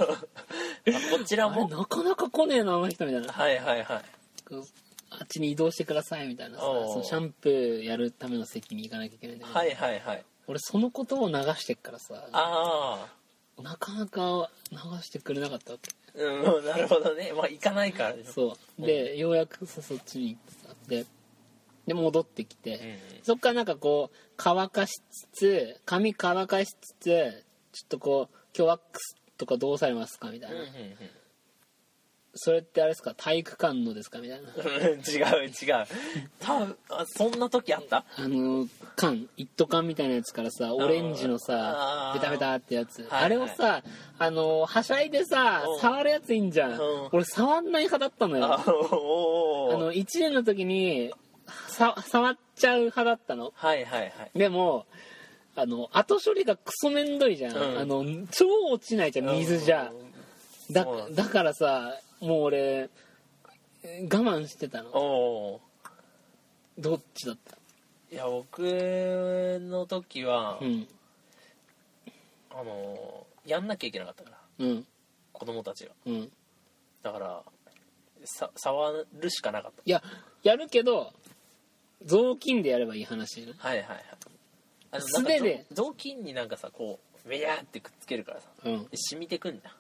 [1.18, 1.70] こちらも？
[1.70, 3.32] なかなか来ねえなあの人みたいな。
[3.32, 4.04] はいはいはい。
[5.12, 10.26] あっちに移動してくださいみたいなさそのシャンプーやるための席に行かなきゃいけないんだけど、はいはいはい。
[10.48, 13.08] 俺そのことを流してっからさああ
[13.64, 15.92] なかなか流してくれなかったわけ。
[16.22, 17.32] うんなるほどね。
[17.36, 18.86] まあ行かないからでしょそう。
[18.86, 21.06] でようやくさそっちに行ってさで
[21.88, 30.66] で戻ってきて、うんそっからなんかこう乾かしつつ髪乾かしつつちょっとこう今日ワックスとかどうされますかみたいな、うんうん
[32.36, 33.14] それってあれですか？
[33.18, 34.50] 体育館のですかみたいな。
[34.50, 35.86] うん違う違う。
[36.40, 38.06] 多分あそんな時あった？
[38.18, 43.24] あの缶一斗缶みたいなやつからさオレンジのさベタベタってやつ、はいはい。
[43.24, 43.84] あれをさ
[44.20, 45.80] あのはしゃいでさうん。
[45.80, 46.80] 触るやついいんじゃん、うん。
[47.12, 48.54] 俺触んない派だったのよ。
[48.54, 48.58] あ
[49.78, 51.12] の1年の時に
[51.68, 53.52] さ触っちゃう派だったの。
[53.56, 54.12] はいはいはい。
[54.38, 54.86] でも
[55.56, 57.80] あの後処理がクソめんどいじゃん、うん。
[57.80, 59.92] あの超落ちないじゃん水じゃ。
[60.72, 62.90] だだからさもう俺
[63.84, 64.90] 我慢してたの。
[64.92, 65.62] おお
[66.78, 67.58] どっちだった？
[68.12, 68.60] いや僕
[69.62, 70.88] の時は、うん。
[72.52, 74.38] あのやんなきゃいけなかったから。
[74.60, 74.86] うん。
[75.32, 76.32] 子供たちがうん。
[77.04, 77.44] だから
[78.26, 80.04] さ触るしかなかっいや
[80.44, 81.14] やるけど
[82.04, 84.04] 雑巾でやればいい話ねたはいはいはい。
[84.92, 85.66] あの素手で。
[85.72, 88.50] 雑雑巾になんかさこうベヤーってくっつけるからさ。
[88.66, 88.84] うん。
[88.84, 89.76] で染みてくんだ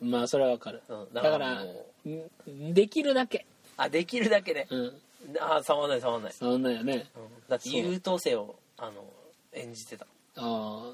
[0.00, 0.82] まあそれはわかる。
[0.88, 3.46] うんだかだかららんできるだけ。
[3.76, 4.66] あできるだけね。
[4.70, 4.92] うん。
[5.40, 7.06] あ触らない触らない、そんなよね。
[7.16, 7.48] うん。
[7.48, 9.04] だって優等生をあの
[9.52, 10.06] 演じてた。
[10.36, 10.92] ああ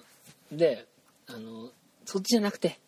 [0.52, 0.86] で
[1.28, 1.70] あの
[2.04, 2.78] そっちじゃなくて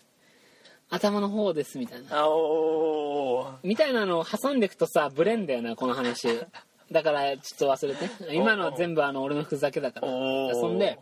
[0.91, 2.19] 頭の方ですみたいな。
[2.21, 3.53] あおー。
[3.63, 6.29] みたいなのを挟んでいくとさブレんだよなこの話。
[6.93, 8.35] だからちょっと忘れて。
[8.35, 10.09] 今のは全部あの俺のふざけだから。
[10.09, 10.55] おー。
[10.55, 10.99] そんで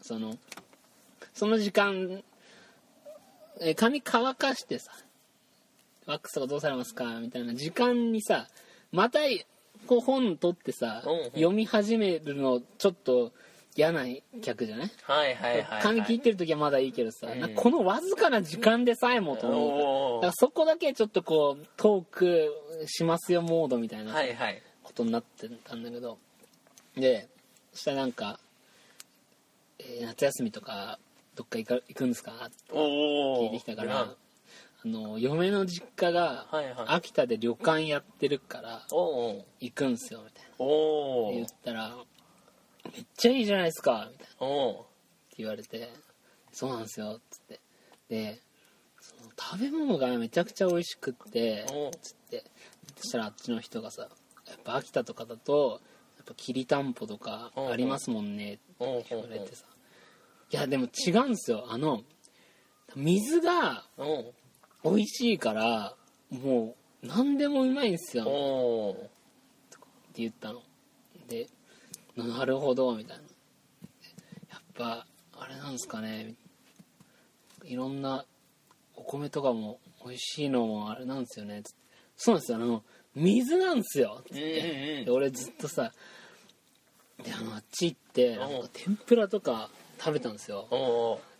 [0.00, 0.36] その
[1.32, 2.22] その時間
[3.60, 4.92] え髪乾かしてさ
[6.06, 7.20] ワックスとかどうされますか？
[7.20, 8.46] みたいな時間にさ
[8.92, 9.20] また
[9.86, 11.24] こう本取ってさ、うんうん。
[11.30, 13.32] 読み始めるのちょっと
[13.76, 14.04] 嫌な
[14.42, 14.90] 客じゃない？
[15.02, 17.54] はいはいはい、はい、髪切ってる時はまだいいけどさ、うん。
[17.54, 19.70] このわずかな時間でさえもと思う。
[19.70, 22.50] からおーだからそこだけちょっとこうトーク
[22.86, 24.62] しますよモードみたいなはいはい。
[24.82, 26.18] ことになってたんだけど。
[26.96, 27.28] で
[27.72, 28.38] そしたらなんか、
[29.78, 30.98] えー夏休みとか
[31.34, 32.32] どっか行か行くんですか？
[32.32, 34.00] って聞いてきたから。
[34.86, 36.46] あの嫁の実家が
[36.88, 39.42] 秋田で旅館やってるから行
[39.74, 40.50] くんすよみたいな。
[40.58, 41.96] おって言ったら
[42.92, 44.70] 「めっちゃいいじゃないですか」みたいな。
[44.72, 44.76] っ
[45.30, 45.90] て言われて
[46.52, 47.60] 「そうなんですよ」っつって。
[48.10, 48.42] で
[49.00, 52.44] その食べ物がめちゃくちゃ美味しくっておつって。
[52.96, 54.10] そしたらあっちの人がさ
[54.46, 55.80] 「やっぱ秋田とかだと
[56.18, 58.62] やっぱきりたんぽとかありますもんね」って
[59.08, 59.64] 言われてさ
[60.54, 61.66] いやでも違うんですよ。
[61.68, 62.02] あの
[62.94, 64.32] 水がお
[64.84, 65.96] 美味しいから
[66.30, 68.24] もう何でもうまいんですよ。
[68.28, 69.08] おって
[69.80, 70.62] お言ったの。
[71.26, 71.48] で
[72.16, 73.22] なるほどみたいな。
[74.52, 76.34] やっぱあれなんですかね。
[77.64, 78.24] いろんな
[78.94, 81.62] お米とかも美味しいのもあれなんですよね。
[81.64, 81.80] つって
[82.16, 82.58] そうなんですよ。
[82.58, 82.82] あの
[83.16, 84.22] 水なんですよ。
[84.30, 85.04] つっうんてうん。
[85.06, 85.90] で俺ずっとさ
[87.24, 88.50] であのあっち行ってなん。
[88.62, 90.66] か天ぷらとか食べたんですよ。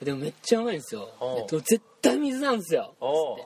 [0.02, 1.08] でもめっちゃうまいんですよ。
[1.48, 2.94] 絶対水なんですよ。
[3.00, 3.38] おおっ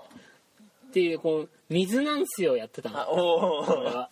[0.92, 1.01] て。
[1.01, 3.11] いうこう水なんすよやってたの。
[3.11, 4.11] 俺は。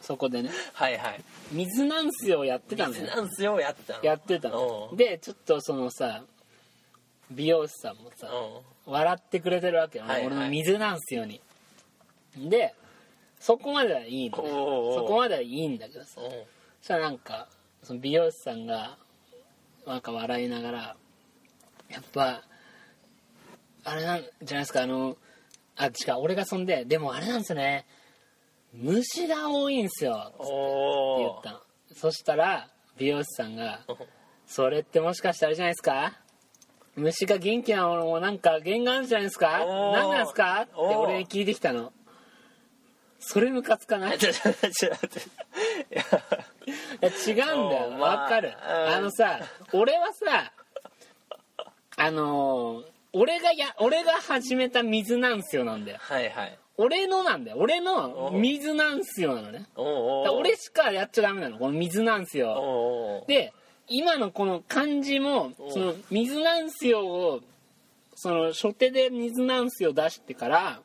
[0.00, 0.50] そこでね。
[0.72, 1.20] はいはい。
[1.50, 4.04] 水なんすよやってたのよなんすよやってたの。
[4.04, 4.90] やってたの。
[4.94, 6.22] でちょっとそのさ
[7.30, 8.28] 美容師さんもさ
[8.86, 10.26] お笑ってくれてるわけよ、はいはい。
[10.26, 11.40] 俺の水なんすよに。
[12.36, 12.74] で
[13.40, 16.20] そこまではいいのそこまではいいんだけどさ。
[16.20, 16.30] おそ
[16.82, 17.48] したらなんか
[17.82, 18.96] その美容師さんが
[19.86, 20.96] なんか笑いながら
[21.88, 22.42] やっぱ
[23.84, 25.16] あれなんじゃないですかあの
[25.76, 27.86] あ違う俺がそんででもあれなんですよね。
[28.72, 30.32] 虫が多いんすよ。
[30.34, 30.44] って
[31.18, 31.60] 言ったの。
[31.94, 32.68] そしたら
[32.98, 33.80] 美容師さんが
[34.46, 36.12] 「それってもしかしてあれじゃないですか？
[36.96, 39.58] 虫が元気なものもなんか原因があるんじゃないですか？
[39.92, 41.92] 何なんですか?」って俺に聞いてきたの。
[43.18, 44.18] それムカつかない？
[44.18, 44.20] い
[45.94, 46.04] や
[47.02, 47.36] 違うん
[47.70, 48.00] だよ。
[48.00, 48.52] わかる。
[48.88, 48.94] うん。
[48.94, 49.40] あのさ
[49.72, 50.52] 俺はさ
[51.96, 52.84] あのー
[53.18, 55.98] 俺がや俺が始めた水なんすよなんだよ。
[56.00, 56.58] はいはい。
[56.76, 57.56] 俺のなんだよ。
[57.58, 59.66] 俺のお水なんすよなのね。
[59.74, 61.58] 俺しかやっちゃダメなの。
[61.58, 63.24] この水なんすよ。
[63.26, 63.54] で
[63.88, 67.40] 今のこの漢字もおその水なんすよを
[68.14, 70.80] その初手で水なんすよ出してから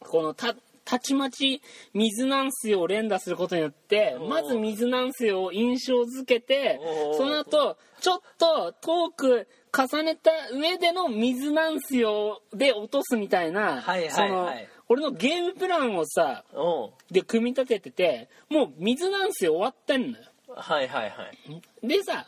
[0.00, 0.54] このた
[0.86, 1.60] たちまち
[1.92, 14.10] 水なんすよを連打することによっておまず水なんすよを印象づけておその後ちょっとトーク重ねた上での水なんすよで落とすみたいなはいはいはい。
[14.10, 14.50] その
[14.88, 20.24] 俺のゲームプランをさおで組み立てててもう水なんすよ終わってんのよ。
[20.54, 21.86] はいはいはい。
[21.86, 22.26] でさ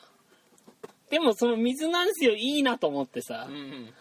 [1.09, 3.95] でもその水なんすよいいなと思ってさうんうん。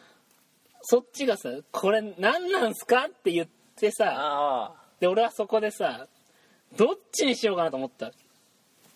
[0.82, 6.08] そっちがさ「これ何なんすか?」って言ってさあで俺はそこでさ
[6.76, 8.08] どっちにしようかなと思った。
[8.08, 8.12] あ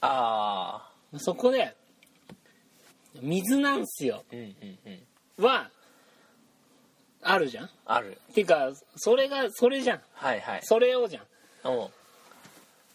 [0.01, 1.75] ああそこで
[3.21, 4.23] 「水なんすよ。
[4.31, 4.79] うんうん
[5.39, 5.69] うん」は
[7.21, 7.69] あるじゃん。
[7.85, 8.19] ある。
[8.31, 10.01] っていうかそれがそれじゃん。
[10.13, 10.59] はいはい。
[10.63, 11.25] それをじゃん。
[11.63, 11.91] おう。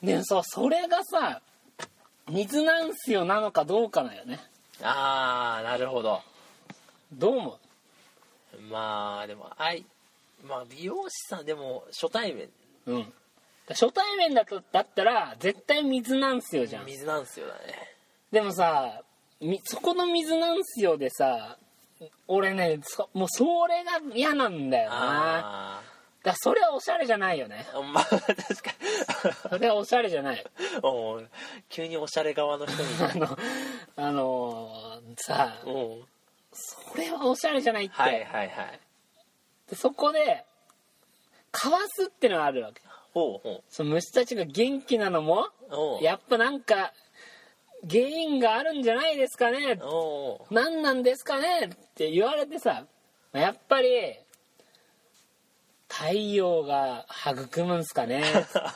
[0.02, 1.40] でもさそれがさ
[2.28, 4.40] 水なんすよなのかどうかだよね。
[4.82, 6.20] ああなるほど。
[7.12, 7.58] どう思
[8.70, 9.84] まあでもあい
[10.46, 12.48] まあ美容師さんでも初対面。
[12.86, 13.12] ううん。
[13.68, 16.86] 初対面だとだったら絶対水なんすよじゃん。
[16.86, 17.74] 水なんすよだね。
[18.30, 19.02] でもさ
[19.40, 21.58] みそこの水なんすよでさ
[22.28, 25.78] 俺ねそもうそれが嫌なんだよな。
[25.78, 25.82] あ
[26.22, 27.66] だからそれはおしゃれじゃないよね。
[27.74, 28.34] あまあ確か
[29.50, 30.36] それはおしゃれじゃない。
[30.36, 30.42] に
[30.82, 31.28] おう
[31.68, 32.88] 急におしゃれ側の人に。
[33.04, 33.38] あの
[33.96, 36.04] あのーさおう。
[36.52, 38.80] それはおしゃれじゃないって、はいはいはい
[39.68, 40.44] でそこで
[41.50, 42.82] かわすってのがあるわけ。
[43.12, 46.02] ほうほその虫たちが元気なのもうおう。
[46.02, 46.92] やっぱなんか
[47.88, 49.78] 原因があるんじゃないですかね。
[49.82, 50.54] おう。
[50.54, 51.70] 何なんですかね。
[51.74, 52.84] って言われてさ
[53.32, 53.88] やっぱり
[55.88, 58.22] 太陽が育むんすかね。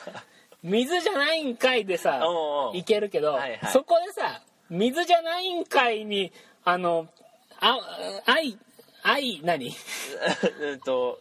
[0.63, 2.77] 水じゃないんかいでさおうおう。
[2.77, 3.71] いけるけど、はいはい。
[3.71, 6.31] そこでさ水じゃないんかいに
[6.63, 7.07] あの
[7.59, 7.77] あ
[8.25, 8.57] 愛
[9.03, 9.71] 愛何？
[10.61, 11.19] うんと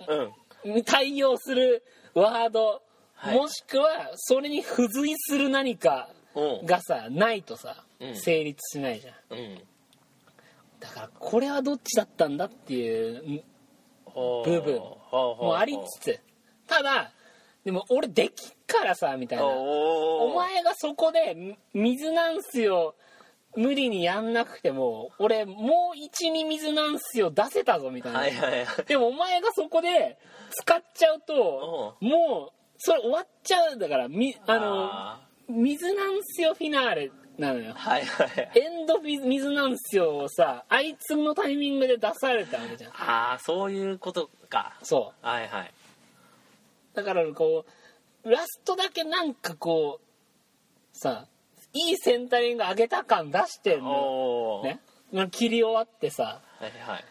[0.64, 0.84] うん。
[0.84, 1.82] 対応する
[2.14, 2.82] ワード、
[3.14, 3.36] はい。
[3.36, 6.08] もしくはそれに付随する何か
[6.64, 8.16] がさないとさ、うん。
[8.16, 9.14] 成立しないじゃん。
[9.30, 9.62] うん。
[10.78, 13.44] だからこれはどっちだったんだっていう
[14.14, 14.76] 部分。
[15.12, 16.20] もありつつ。
[16.66, 17.12] ただ
[17.64, 19.44] でも俺できっからさみたいな。
[19.44, 22.94] おお前がそこでみ水なんすよ
[23.56, 28.84] 無理にやんなくても俺もう12水なんすよ出せたぞみたいな、はいはいはい。
[28.86, 30.18] でもお前がそこで
[30.50, 37.72] 使っちゃうともうそれ終わっちゃうだからみあのあ水なんすよフィナーレなのよ。
[37.74, 42.90] はいはいエンド水なんすよをさあいつのタイミングで出されたわけじゃん。
[42.92, 44.78] ああそういうことか。
[44.82, 45.72] そはいはい。
[46.94, 47.64] うだからこ
[48.24, 50.06] うラストだけなんかこう
[50.92, 51.26] さ
[51.72, 54.62] いいセンタリング上げた感出してんの。
[54.64, 54.80] ね
[55.12, 56.40] まあ切り終わってさ。
[56.58, 57.04] はいはい。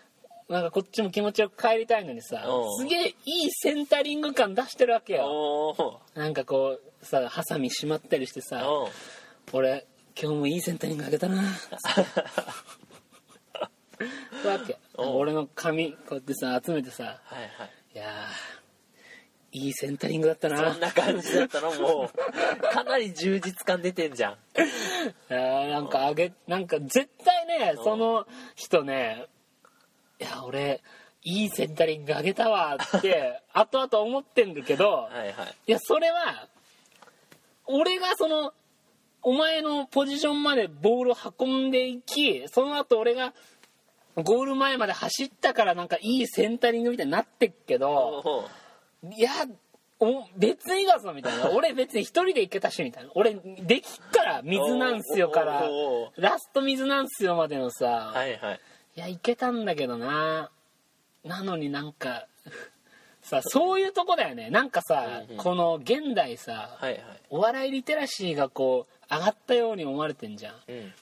[0.49, 2.43] なんかこっちも気持ちよく帰りたいのにさ
[2.79, 6.01] すげえいいセンタリング感出してるわけよ。
[6.15, 8.63] なんかこうさハサミしまったりしてさ
[9.53, 9.85] 俺
[10.19, 11.35] 今日もいいセンタリング上げたな。
[14.45, 14.77] わけ。
[14.97, 17.71] 俺の髪こうやってさ集めてさはいはい。
[17.93, 18.58] いやー
[19.51, 20.71] いいセンタリングだったな。
[20.73, 21.73] そんな感じだったの？
[21.73, 24.33] もうかなり充実感出てんじゃん。
[25.31, 29.25] いやーなんかあげなんか絶対ねその人ね
[30.19, 30.81] いや俺
[31.23, 35.55] いいセンタリングあげたわって 後々思ってんだけどはいはい。
[35.67, 36.47] いやそれは
[37.65, 38.53] 俺がその
[39.21, 43.33] お前のポジションまでボールを運んでいきその後俺が
[44.15, 48.49] ゴール前まで走ったからなんかいいセンタリングみたいになってっけど
[49.03, 49.31] いや
[49.99, 51.51] お別にだぞみたいな。
[51.55, 53.11] 俺別に一人で行けたしみたいな。
[53.15, 55.69] 俺できっから水なんすよから。
[56.15, 58.59] ラスト水なんすよまでのさ、はいはい。
[58.95, 60.51] いやいけたんだけどな。
[61.23, 62.27] なのになんか
[63.21, 64.49] さそういうとこだよね。
[64.49, 65.37] なんかさ、うんうん。
[65.37, 67.03] この現代さはいはい。
[67.29, 70.55] お笑いリテラシーがこう上がったように思われてんじゃん。
[70.69, 70.93] うん。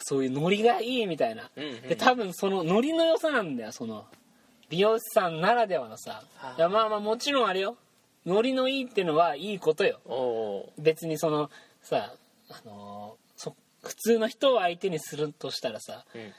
[0.00, 1.82] そういうノリがいいみたいな、うんうん。
[1.82, 4.06] で多分そのノリの良さなんだよその
[4.72, 7.76] 美容師さんならではのさはあいやまあまあもちろんあれよ。
[8.24, 10.00] ノリのいいってのはいいことよ。
[10.78, 11.50] 別にその
[11.82, 12.14] さ
[12.48, 16.32] あのーそ普通の人を相手にするとしたらさうん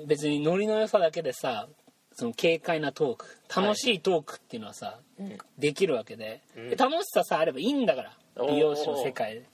[0.00, 0.06] うん。
[0.08, 1.68] 別にノリの良さだけでさ
[2.14, 6.70] その軽快なトーク楽しいトークっていうのはさ、うんできるわけで,うん。
[6.70, 9.44] で、楽しささあればいいんだから美容師の世界で。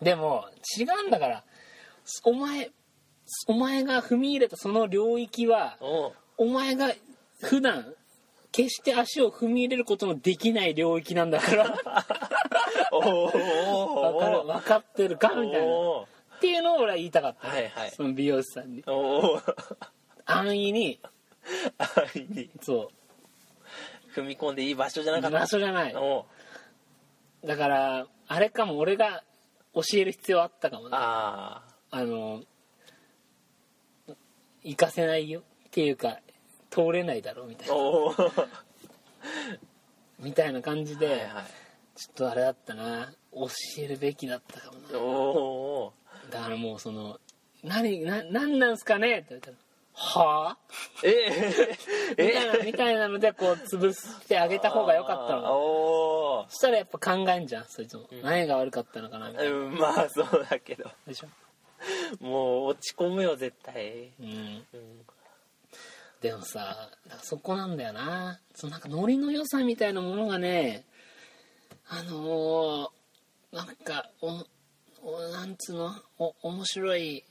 [0.00, 0.46] でも
[0.80, 1.44] 違うんだから
[2.24, 2.70] お前
[3.46, 5.76] お前が踏み入れたその領域は
[6.38, 6.94] お前が
[7.40, 7.94] 普段
[8.50, 11.78] 決して足を踏み入れることのできない領域なんだから。
[12.90, 15.66] おおわかる分かってるかみたいな。
[15.66, 17.90] おっていうのを俺は言いたかった、はいはい。
[17.90, 18.84] その美容師さんに。
[20.24, 21.00] 安易に。
[21.78, 22.50] 安易に。
[22.62, 22.90] そ
[24.14, 25.38] 踏み込んでいい場所じゃなうかった。
[25.40, 25.94] 場所じゃない。
[27.44, 29.22] だからあれかも俺が
[29.74, 30.96] 教える必要あったかもね。
[30.98, 32.42] ああの
[34.62, 35.40] 行かせないよ。
[35.40, 36.20] っていうか
[36.70, 37.74] 通れないだろうみたいな。
[40.18, 41.28] みたいな感じで、いはい。
[41.96, 43.12] ちょっとあれだったな。
[43.32, 43.46] 教
[43.78, 45.92] えるべきだったかも
[46.30, 46.30] な。
[46.30, 47.18] だからもうその
[47.62, 49.56] 「何な何なんすかね?」って言ったら
[49.94, 50.56] 「はあ?
[51.04, 51.74] え」
[52.18, 56.46] みたいなみたいなのでこう潰してあげた方が良かったの。
[56.48, 59.52] そしたらやっぱ考えんじゃんそいつも、何が悪かったのかなみたいな。
[59.52, 60.90] うんまあそうだけど。
[61.06, 62.24] でしょ？
[62.24, 64.12] もう落ち込むよ絶対。
[64.20, 64.66] うん。
[64.72, 65.06] うん
[66.20, 66.90] でもさ
[67.22, 68.40] そこなんだよな。
[68.54, 70.84] そのなんかノリの良さみたいなものがね
[71.88, 74.44] あのー、なんかお
[75.02, 75.94] おなんつうの？
[76.18, 77.24] お面白い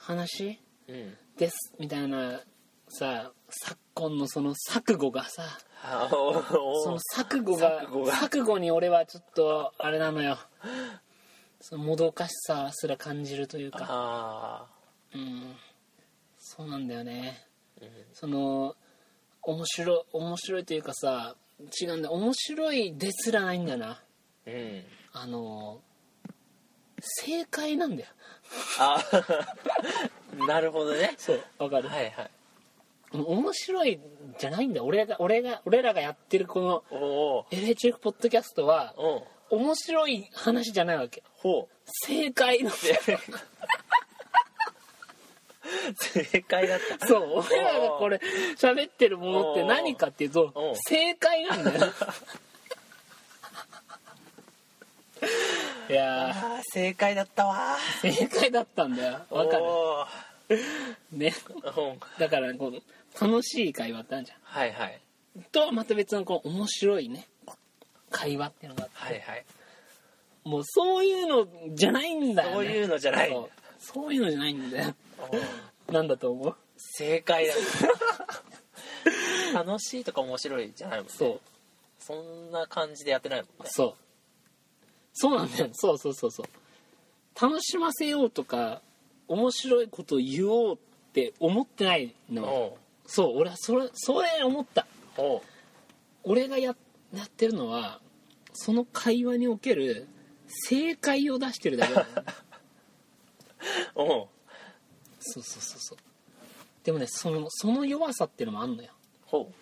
[0.00, 0.58] 話？
[0.88, 2.40] うんですみたいな
[2.88, 5.44] さ昨今のその錯誤がさ
[6.10, 10.36] その錯誤が錯誤に俺はちょっとあれなのよ。
[11.60, 13.86] そのもどかしさすら感じるというか。
[13.88, 14.66] あ
[15.14, 15.54] うん
[16.60, 17.42] そうなんだよね。
[17.80, 17.90] ーうん。
[18.12, 18.76] その
[19.42, 21.34] 面白い面白いというかさ
[21.80, 22.08] 違うんだ。
[22.10, 24.02] よ面白いですらないんだよな。
[24.46, 24.82] うん。
[25.14, 25.80] あの
[27.00, 28.08] 正解なんだよ。
[28.78, 29.02] あ
[30.46, 31.14] なるほどね。
[31.16, 32.30] そうわかる、はいはい。
[33.14, 33.98] 面白い
[34.38, 34.84] じゃないんだよ。
[34.84, 41.22] 俺が俺が俺らがやってるこの LHF ポッドキャストはお面白い話じゃないわけ。
[41.32, 41.70] ほ
[42.06, 42.74] 正解なん
[43.06, 43.18] だよ。
[43.28, 43.32] う
[45.96, 47.06] 正解だった。
[47.06, 47.44] そう。
[47.46, 48.20] 俺らがこれ
[48.56, 51.80] 喋ってるものって何かっていうと正解なんだよ。
[55.90, 56.34] いや
[56.72, 57.76] 正解だったわ。
[58.02, 59.20] ー正解だったんだよ。
[59.30, 59.64] わかる。
[59.64, 60.06] お
[61.12, 61.34] ね。
[62.18, 62.82] だからこう
[63.20, 65.00] 楽しい会話ってあるじゃはいはい。
[65.38, 67.26] んとはまた別のこう面白いね
[68.10, 68.96] 会話っていうのがあって。
[68.96, 69.44] はいはい。
[70.44, 73.30] もうそういうのじゃないんだよ、ね、そういうのじゃない。
[73.30, 73.50] そう。
[73.78, 74.88] そういうのじゃないんだよ。
[74.88, 75.09] うん
[75.92, 76.54] なんだと思う？
[76.76, 77.54] 正解だ
[79.52, 81.12] 楽しいとか面白いじゃないもんね。
[81.14, 81.40] そう。
[81.98, 83.70] そんな感じでやってないもんね。
[83.70, 83.94] そう。
[85.12, 85.68] そうなんだよ。
[85.72, 86.46] そうそうそうそう。
[87.40, 88.80] 楽しませようとか
[89.28, 90.78] 面白いことを言おうっ
[91.12, 94.86] て思ってないのおそう俺はそれそれ思った。
[96.22, 96.74] 俺がや
[97.14, 98.00] やってるのは
[98.52, 100.06] その会話における
[100.68, 102.12] 正解を出してるだけだよね。
[103.94, 104.28] おう
[105.20, 105.98] そうそうそうそう。
[106.84, 108.90] でもねそのその弱さっていうのもあんのよ。
[109.26, 109.52] ほ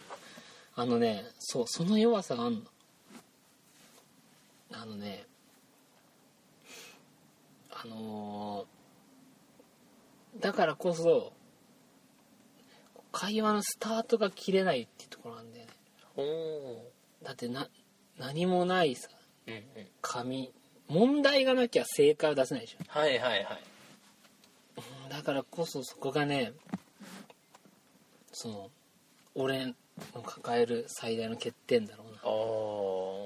[0.74, 2.60] あのねそうその弱さがあんの。
[4.72, 5.24] あのね
[7.70, 8.78] あのー
[10.40, 11.32] だからこそ
[13.10, 15.72] 会話のスタートが切れないっていうところなんだよね。
[16.16, 16.20] う。
[16.20, 17.68] おだってな
[18.18, 19.08] 何もないさ
[19.46, 19.64] ううんうん。
[20.00, 20.52] 紙
[20.88, 22.84] 問題がなきゃ正解を出せないでしょ。
[22.88, 23.62] はいはいはい
[25.08, 26.52] だからこそそこがね
[28.32, 28.70] その
[29.34, 29.74] 俺の
[30.22, 32.18] 抱える最大の欠点だろうな。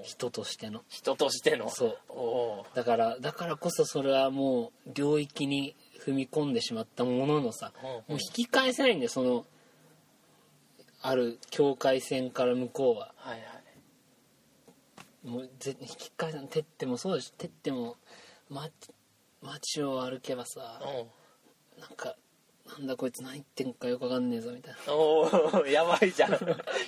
[0.05, 0.83] 人としての。
[0.89, 1.69] 人としての？
[1.71, 2.77] そう。
[2.77, 7.95] だからだからこそそれはもう領域に踏み込んでしまったもののさうんうん。
[7.97, 9.11] もう引き返せないんだよ。
[9.11, 9.45] その
[11.03, 13.13] ある境界線から向こうは。
[13.17, 13.45] はいは
[15.25, 15.29] い。
[15.29, 17.97] もうぜ引き返せないてってもそうでしょてっても
[18.51, 18.73] 街
[19.43, 21.07] 街を歩けばさお
[21.83, 22.15] なんか
[22.79, 24.95] なんだこいつ何言ってんかよくわかんねえぞみたいな。
[24.95, 26.33] おおやばいじゃん。
[26.33, 26.39] 引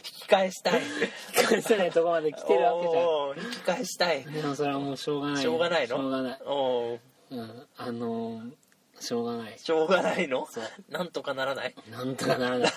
[0.03, 0.81] き返したい。
[0.81, 0.89] 引
[1.35, 3.45] き返せないとこまで来てるわけじゃん。
[3.45, 4.25] 引き返したい。
[4.25, 5.89] でもそれはもうしょうがないしょうがないの？
[5.89, 6.41] しょうがない。
[6.47, 6.99] おお
[7.31, 8.55] うんあのー
[9.01, 9.59] しょうがない。
[9.59, 10.47] しょうがないの？
[10.51, 10.65] そう。
[10.89, 11.75] なんとかならない？
[11.91, 12.73] なんとかならない、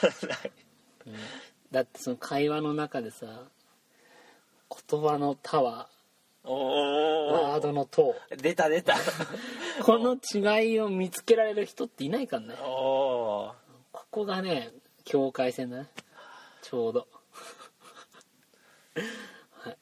[1.06, 1.16] うん。
[1.72, 3.28] だってその会話の中でさ
[4.90, 5.97] 言葉の「タワおー」
[6.54, 8.16] ワーおドの「塔。
[8.38, 8.96] 出た出た」
[9.84, 12.56] この違いを見つけられる人っていないからね。
[12.62, 13.54] おお
[13.92, 14.72] ここがね
[15.04, 15.90] 境界線だね。
[16.62, 17.08] ちょうど。
[19.60, 19.78] はい。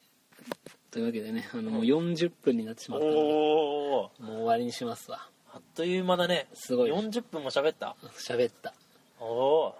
[0.91, 5.29] というわけでねあのもう40分になってしまったのでおおもう終わりにしますわ。
[5.53, 6.47] あっという間だね。
[6.53, 6.91] すごい。
[6.91, 7.95] 40分も喋った。
[8.17, 8.73] 喋った。
[9.19, 9.75] おお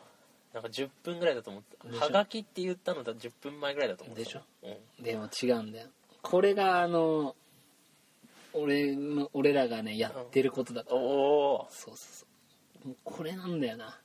[0.53, 1.87] なんか10分ぐらいだと思った。
[1.87, 1.99] ょ。
[1.99, 4.23] はがきって言ったのだ10分前ぐらいだと思った。
[4.23, 4.41] でしょ。
[4.63, 5.03] うん。
[5.03, 5.87] でも違うんだよ
[6.25, 7.35] これがあの
[8.51, 10.95] 俺の俺らがねやってることだから。
[10.95, 12.25] おおそうそうそ
[12.83, 12.87] う。
[12.87, 13.95] もうこれなんだよな。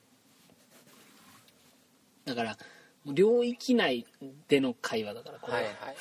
[2.25, 2.55] だから
[3.07, 4.05] 領域内
[4.47, 5.95] での会話だからこれは、はいはい。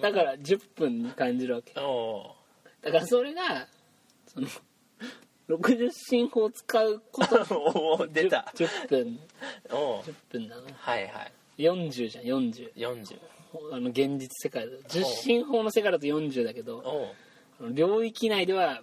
[0.00, 1.72] だから10分に感じるわけ。
[1.80, 2.36] おお
[2.80, 3.66] だからそれが
[4.28, 4.46] その
[5.48, 8.52] 60進法を使うこと 出た。
[8.54, 9.20] 10, 10分。
[9.72, 13.18] おお10分だなはいはい40じゃん40 40
[13.72, 14.82] あの現実世界だと。
[14.88, 17.12] 10進法の世界だと40だけど
[17.72, 18.82] 領域内では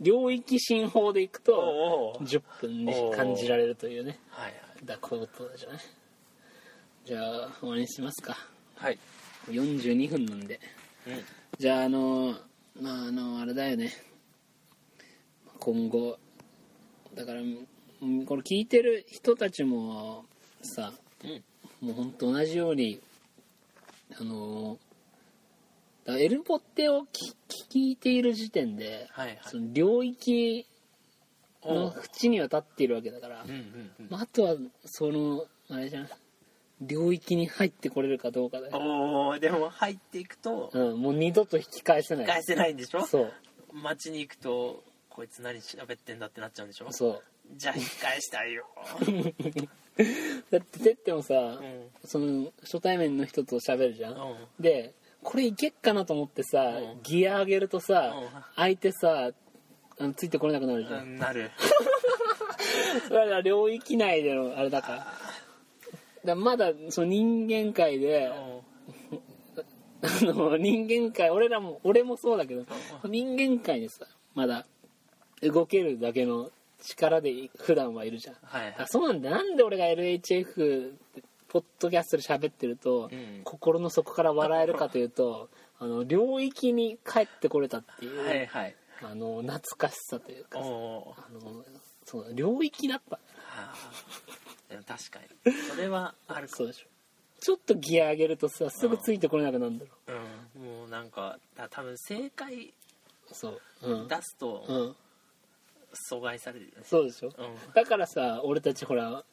[0.00, 4.86] 領域進法でいくおとお10分に感じられるというねはいはい。
[4.86, 5.78] だこういうことじゃない？
[7.04, 8.36] じゃあ終わりにしますか。
[8.76, 8.98] はい。
[9.48, 10.58] 42分なんで。
[11.06, 11.14] うん。
[11.58, 12.34] じゃああの
[12.80, 13.92] まああのあれだよね。
[15.58, 16.18] 今後
[17.14, 17.44] だからう
[18.06, 20.24] んこれ聞いてる人たちも
[20.62, 20.92] さ
[21.22, 21.44] うん
[21.84, 23.00] もうほんと同じように
[24.18, 24.78] あの
[26.04, 27.34] だからエルポッテを聞
[27.70, 29.38] 聞いている時点で、はいはい。
[29.46, 30.66] その領域
[31.64, 33.56] の縁には立っているわけだから、うんうん
[34.00, 34.06] うん。
[34.10, 34.54] まあ、あとは
[34.84, 36.08] そのあれじゃん
[36.80, 42.26] 領域に入ってこれるかどうかだよ、おおでも入っていくとうん、もう二度と引き返せない。
[42.26, 43.06] 返せないんでしょ？
[43.06, 43.32] そう。
[43.72, 46.88] 街に行くとこいつ何喋ってんだってなっちゃうんでしょ？
[46.90, 47.22] そう。
[47.56, 48.66] じゃあ引き返したいよ
[50.50, 51.90] だっててってもさ、うん。
[52.04, 54.36] その初対面の人と喋るじゃん、うん。
[54.58, 57.02] でこれいけっかなと思ってさ、うん。
[57.02, 58.28] ギア上げるとさ、うん。
[58.56, 59.30] 相手さ
[59.98, 61.50] あのついてこれなくなるじゃ、うんんなる。
[63.08, 64.98] それは領域内でのあれだから。
[64.98, 65.10] だか
[66.24, 68.34] らまだその人間界で、あ
[70.22, 72.64] の人間界俺らも俺もそうだけど
[73.04, 74.66] 人間界でさまだ
[75.42, 76.50] 動けるだけの
[76.82, 78.36] 力で普段はいるじゃん。
[78.42, 78.74] はいはい。
[78.78, 79.30] あそうなんだ。
[79.30, 80.92] なんで俺が LHF
[81.48, 83.40] ポッドキャストで喋ってると、うん。
[83.44, 85.48] 心の底から笑えるかというと
[85.78, 88.74] あの領域に帰ってこれたっていう、はいはい。
[89.02, 91.14] あの懐かしさというかあの
[92.04, 93.18] そう領域だった。
[94.68, 95.52] でも確かに。
[95.70, 96.86] それはあるかそうでしょ。
[97.40, 100.14] ちょっとギア上げるとさすぐついてこれなくなるんだろ
[100.56, 100.58] う。
[100.58, 100.62] ん。
[100.62, 102.72] もうなんかた多分正解
[103.32, 103.60] そう。
[103.82, 104.08] うん。
[104.08, 104.96] 出すとうん
[105.94, 106.82] 阻害されるよね。
[106.84, 107.28] そうでしょ？
[107.28, 107.34] うん。
[107.74, 109.24] だからさ俺たちほら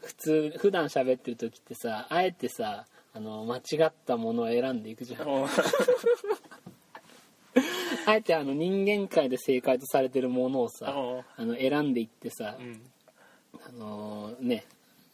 [0.00, 5.28] 普通普段喋ってる時ってさあえてさあの間違ったものを選んでいくじゃん。
[5.28, 5.46] お
[8.06, 12.82] あえてあの人間界で正解とされてるものをさおあの選んでいってさ、うん。
[13.64, 14.64] あのね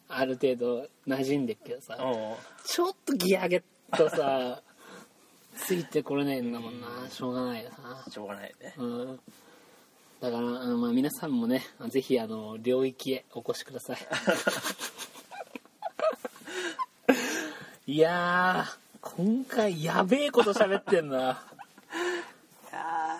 [0.07, 3.61] ある程度馴染んでっけどさおちょっとギア上げっ
[3.95, 4.61] とさ
[5.55, 6.87] ついてこれないんだもんな。
[7.11, 8.05] しょうがないよな。
[8.09, 8.73] しょうがないね。
[8.77, 9.19] うん
[10.21, 13.97] だから、あのまあ、皆さんもねぜひあの領域へお越しください。
[17.87, 21.17] いやー今回やべえこと喋ってんな。
[22.71, 23.17] や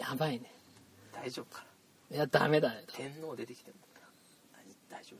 [0.00, 0.50] やばいね。
[1.12, 1.62] ー大丈夫か
[2.10, 2.16] な？
[2.16, 3.76] いやダメだね天皇出てきても
[4.90, 5.14] 大丈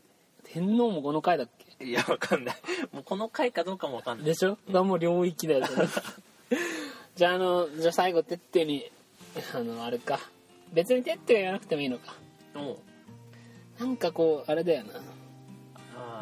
[0.44, 1.48] 天皇もこの回だっ
[1.78, 1.84] け？
[1.84, 2.56] 夫いやわかんない。
[2.92, 4.26] もうこの回かどうかもわかんない。
[4.26, 4.56] でしょ？
[4.70, 5.66] がもう領域だよ。
[7.16, 8.90] じゃああのじゃあ最後てってに
[9.54, 10.18] あのあれか。
[10.72, 12.14] 別にてってが言わなくてもいいのか。
[12.54, 12.78] も
[13.78, 13.80] う。
[13.80, 14.92] なんかこうあれだよな。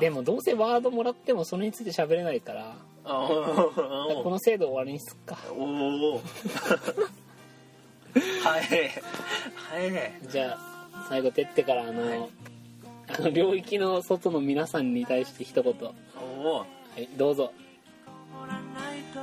[0.00, 2.76] でもどうせワードもらってもそれについて喋れないから。
[3.04, 5.38] この制度終わりにすっか。
[5.56, 6.20] おおは
[8.60, 8.62] い。
[9.54, 9.90] はい。
[9.90, 12.28] ねじゃあ最後てってからあの、はい。
[13.08, 15.72] あの領域の外の皆さんに対して一言。
[15.72, 16.66] はおお
[17.00, 17.52] いどうぞ。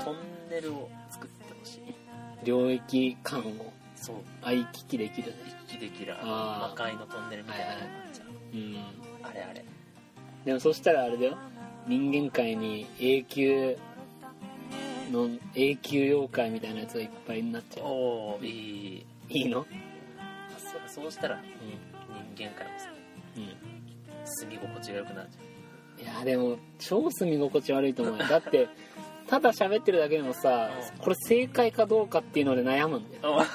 [0.04, 0.16] トン
[0.50, 1.80] ネルを作ってほしい。
[2.44, 3.74] 領域間を
[4.06, 4.16] そう。
[4.44, 5.38] 行き来できるね。
[5.68, 6.16] 一気できる。
[6.20, 6.70] あー。
[6.70, 8.78] 魔界のトンネルみたいなのになっちゃううん。
[9.24, 9.66] あれあれ。
[10.46, 11.38] でもそしたらあれだよ。
[11.88, 13.78] 人間界に永久
[15.12, 17.88] の永久妖怪みたいなやつがいっぱいになっちゃう。
[17.88, 17.90] お
[18.38, 19.06] おいい。
[19.30, 19.66] いいの？
[20.88, 21.40] そそうしたらう
[22.36, 22.94] 人間界もさん、
[23.42, 24.26] うん。
[24.26, 25.30] 住み心地が良くなる
[25.98, 28.28] じいやでも超住み心地悪いと思うよ。
[28.28, 28.68] だって
[29.28, 31.00] ただ喋ってるだけでもさうん。
[31.00, 33.40] これ正解かどうかっていうので悩むんだよ。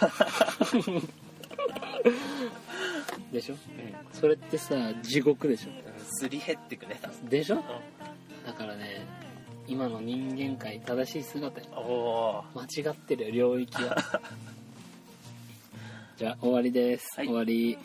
[3.33, 3.55] でしょ？
[3.55, 3.59] うん
[4.13, 5.69] それってさ地獄でし
[6.19, 7.63] すり減ってくねでしょ？
[8.47, 9.07] だからね
[9.69, 13.97] 今の人間界正しい姿間違ってるよ領域は。
[16.19, 17.27] じゃあ終わりです、はい。
[17.29, 17.79] 終わり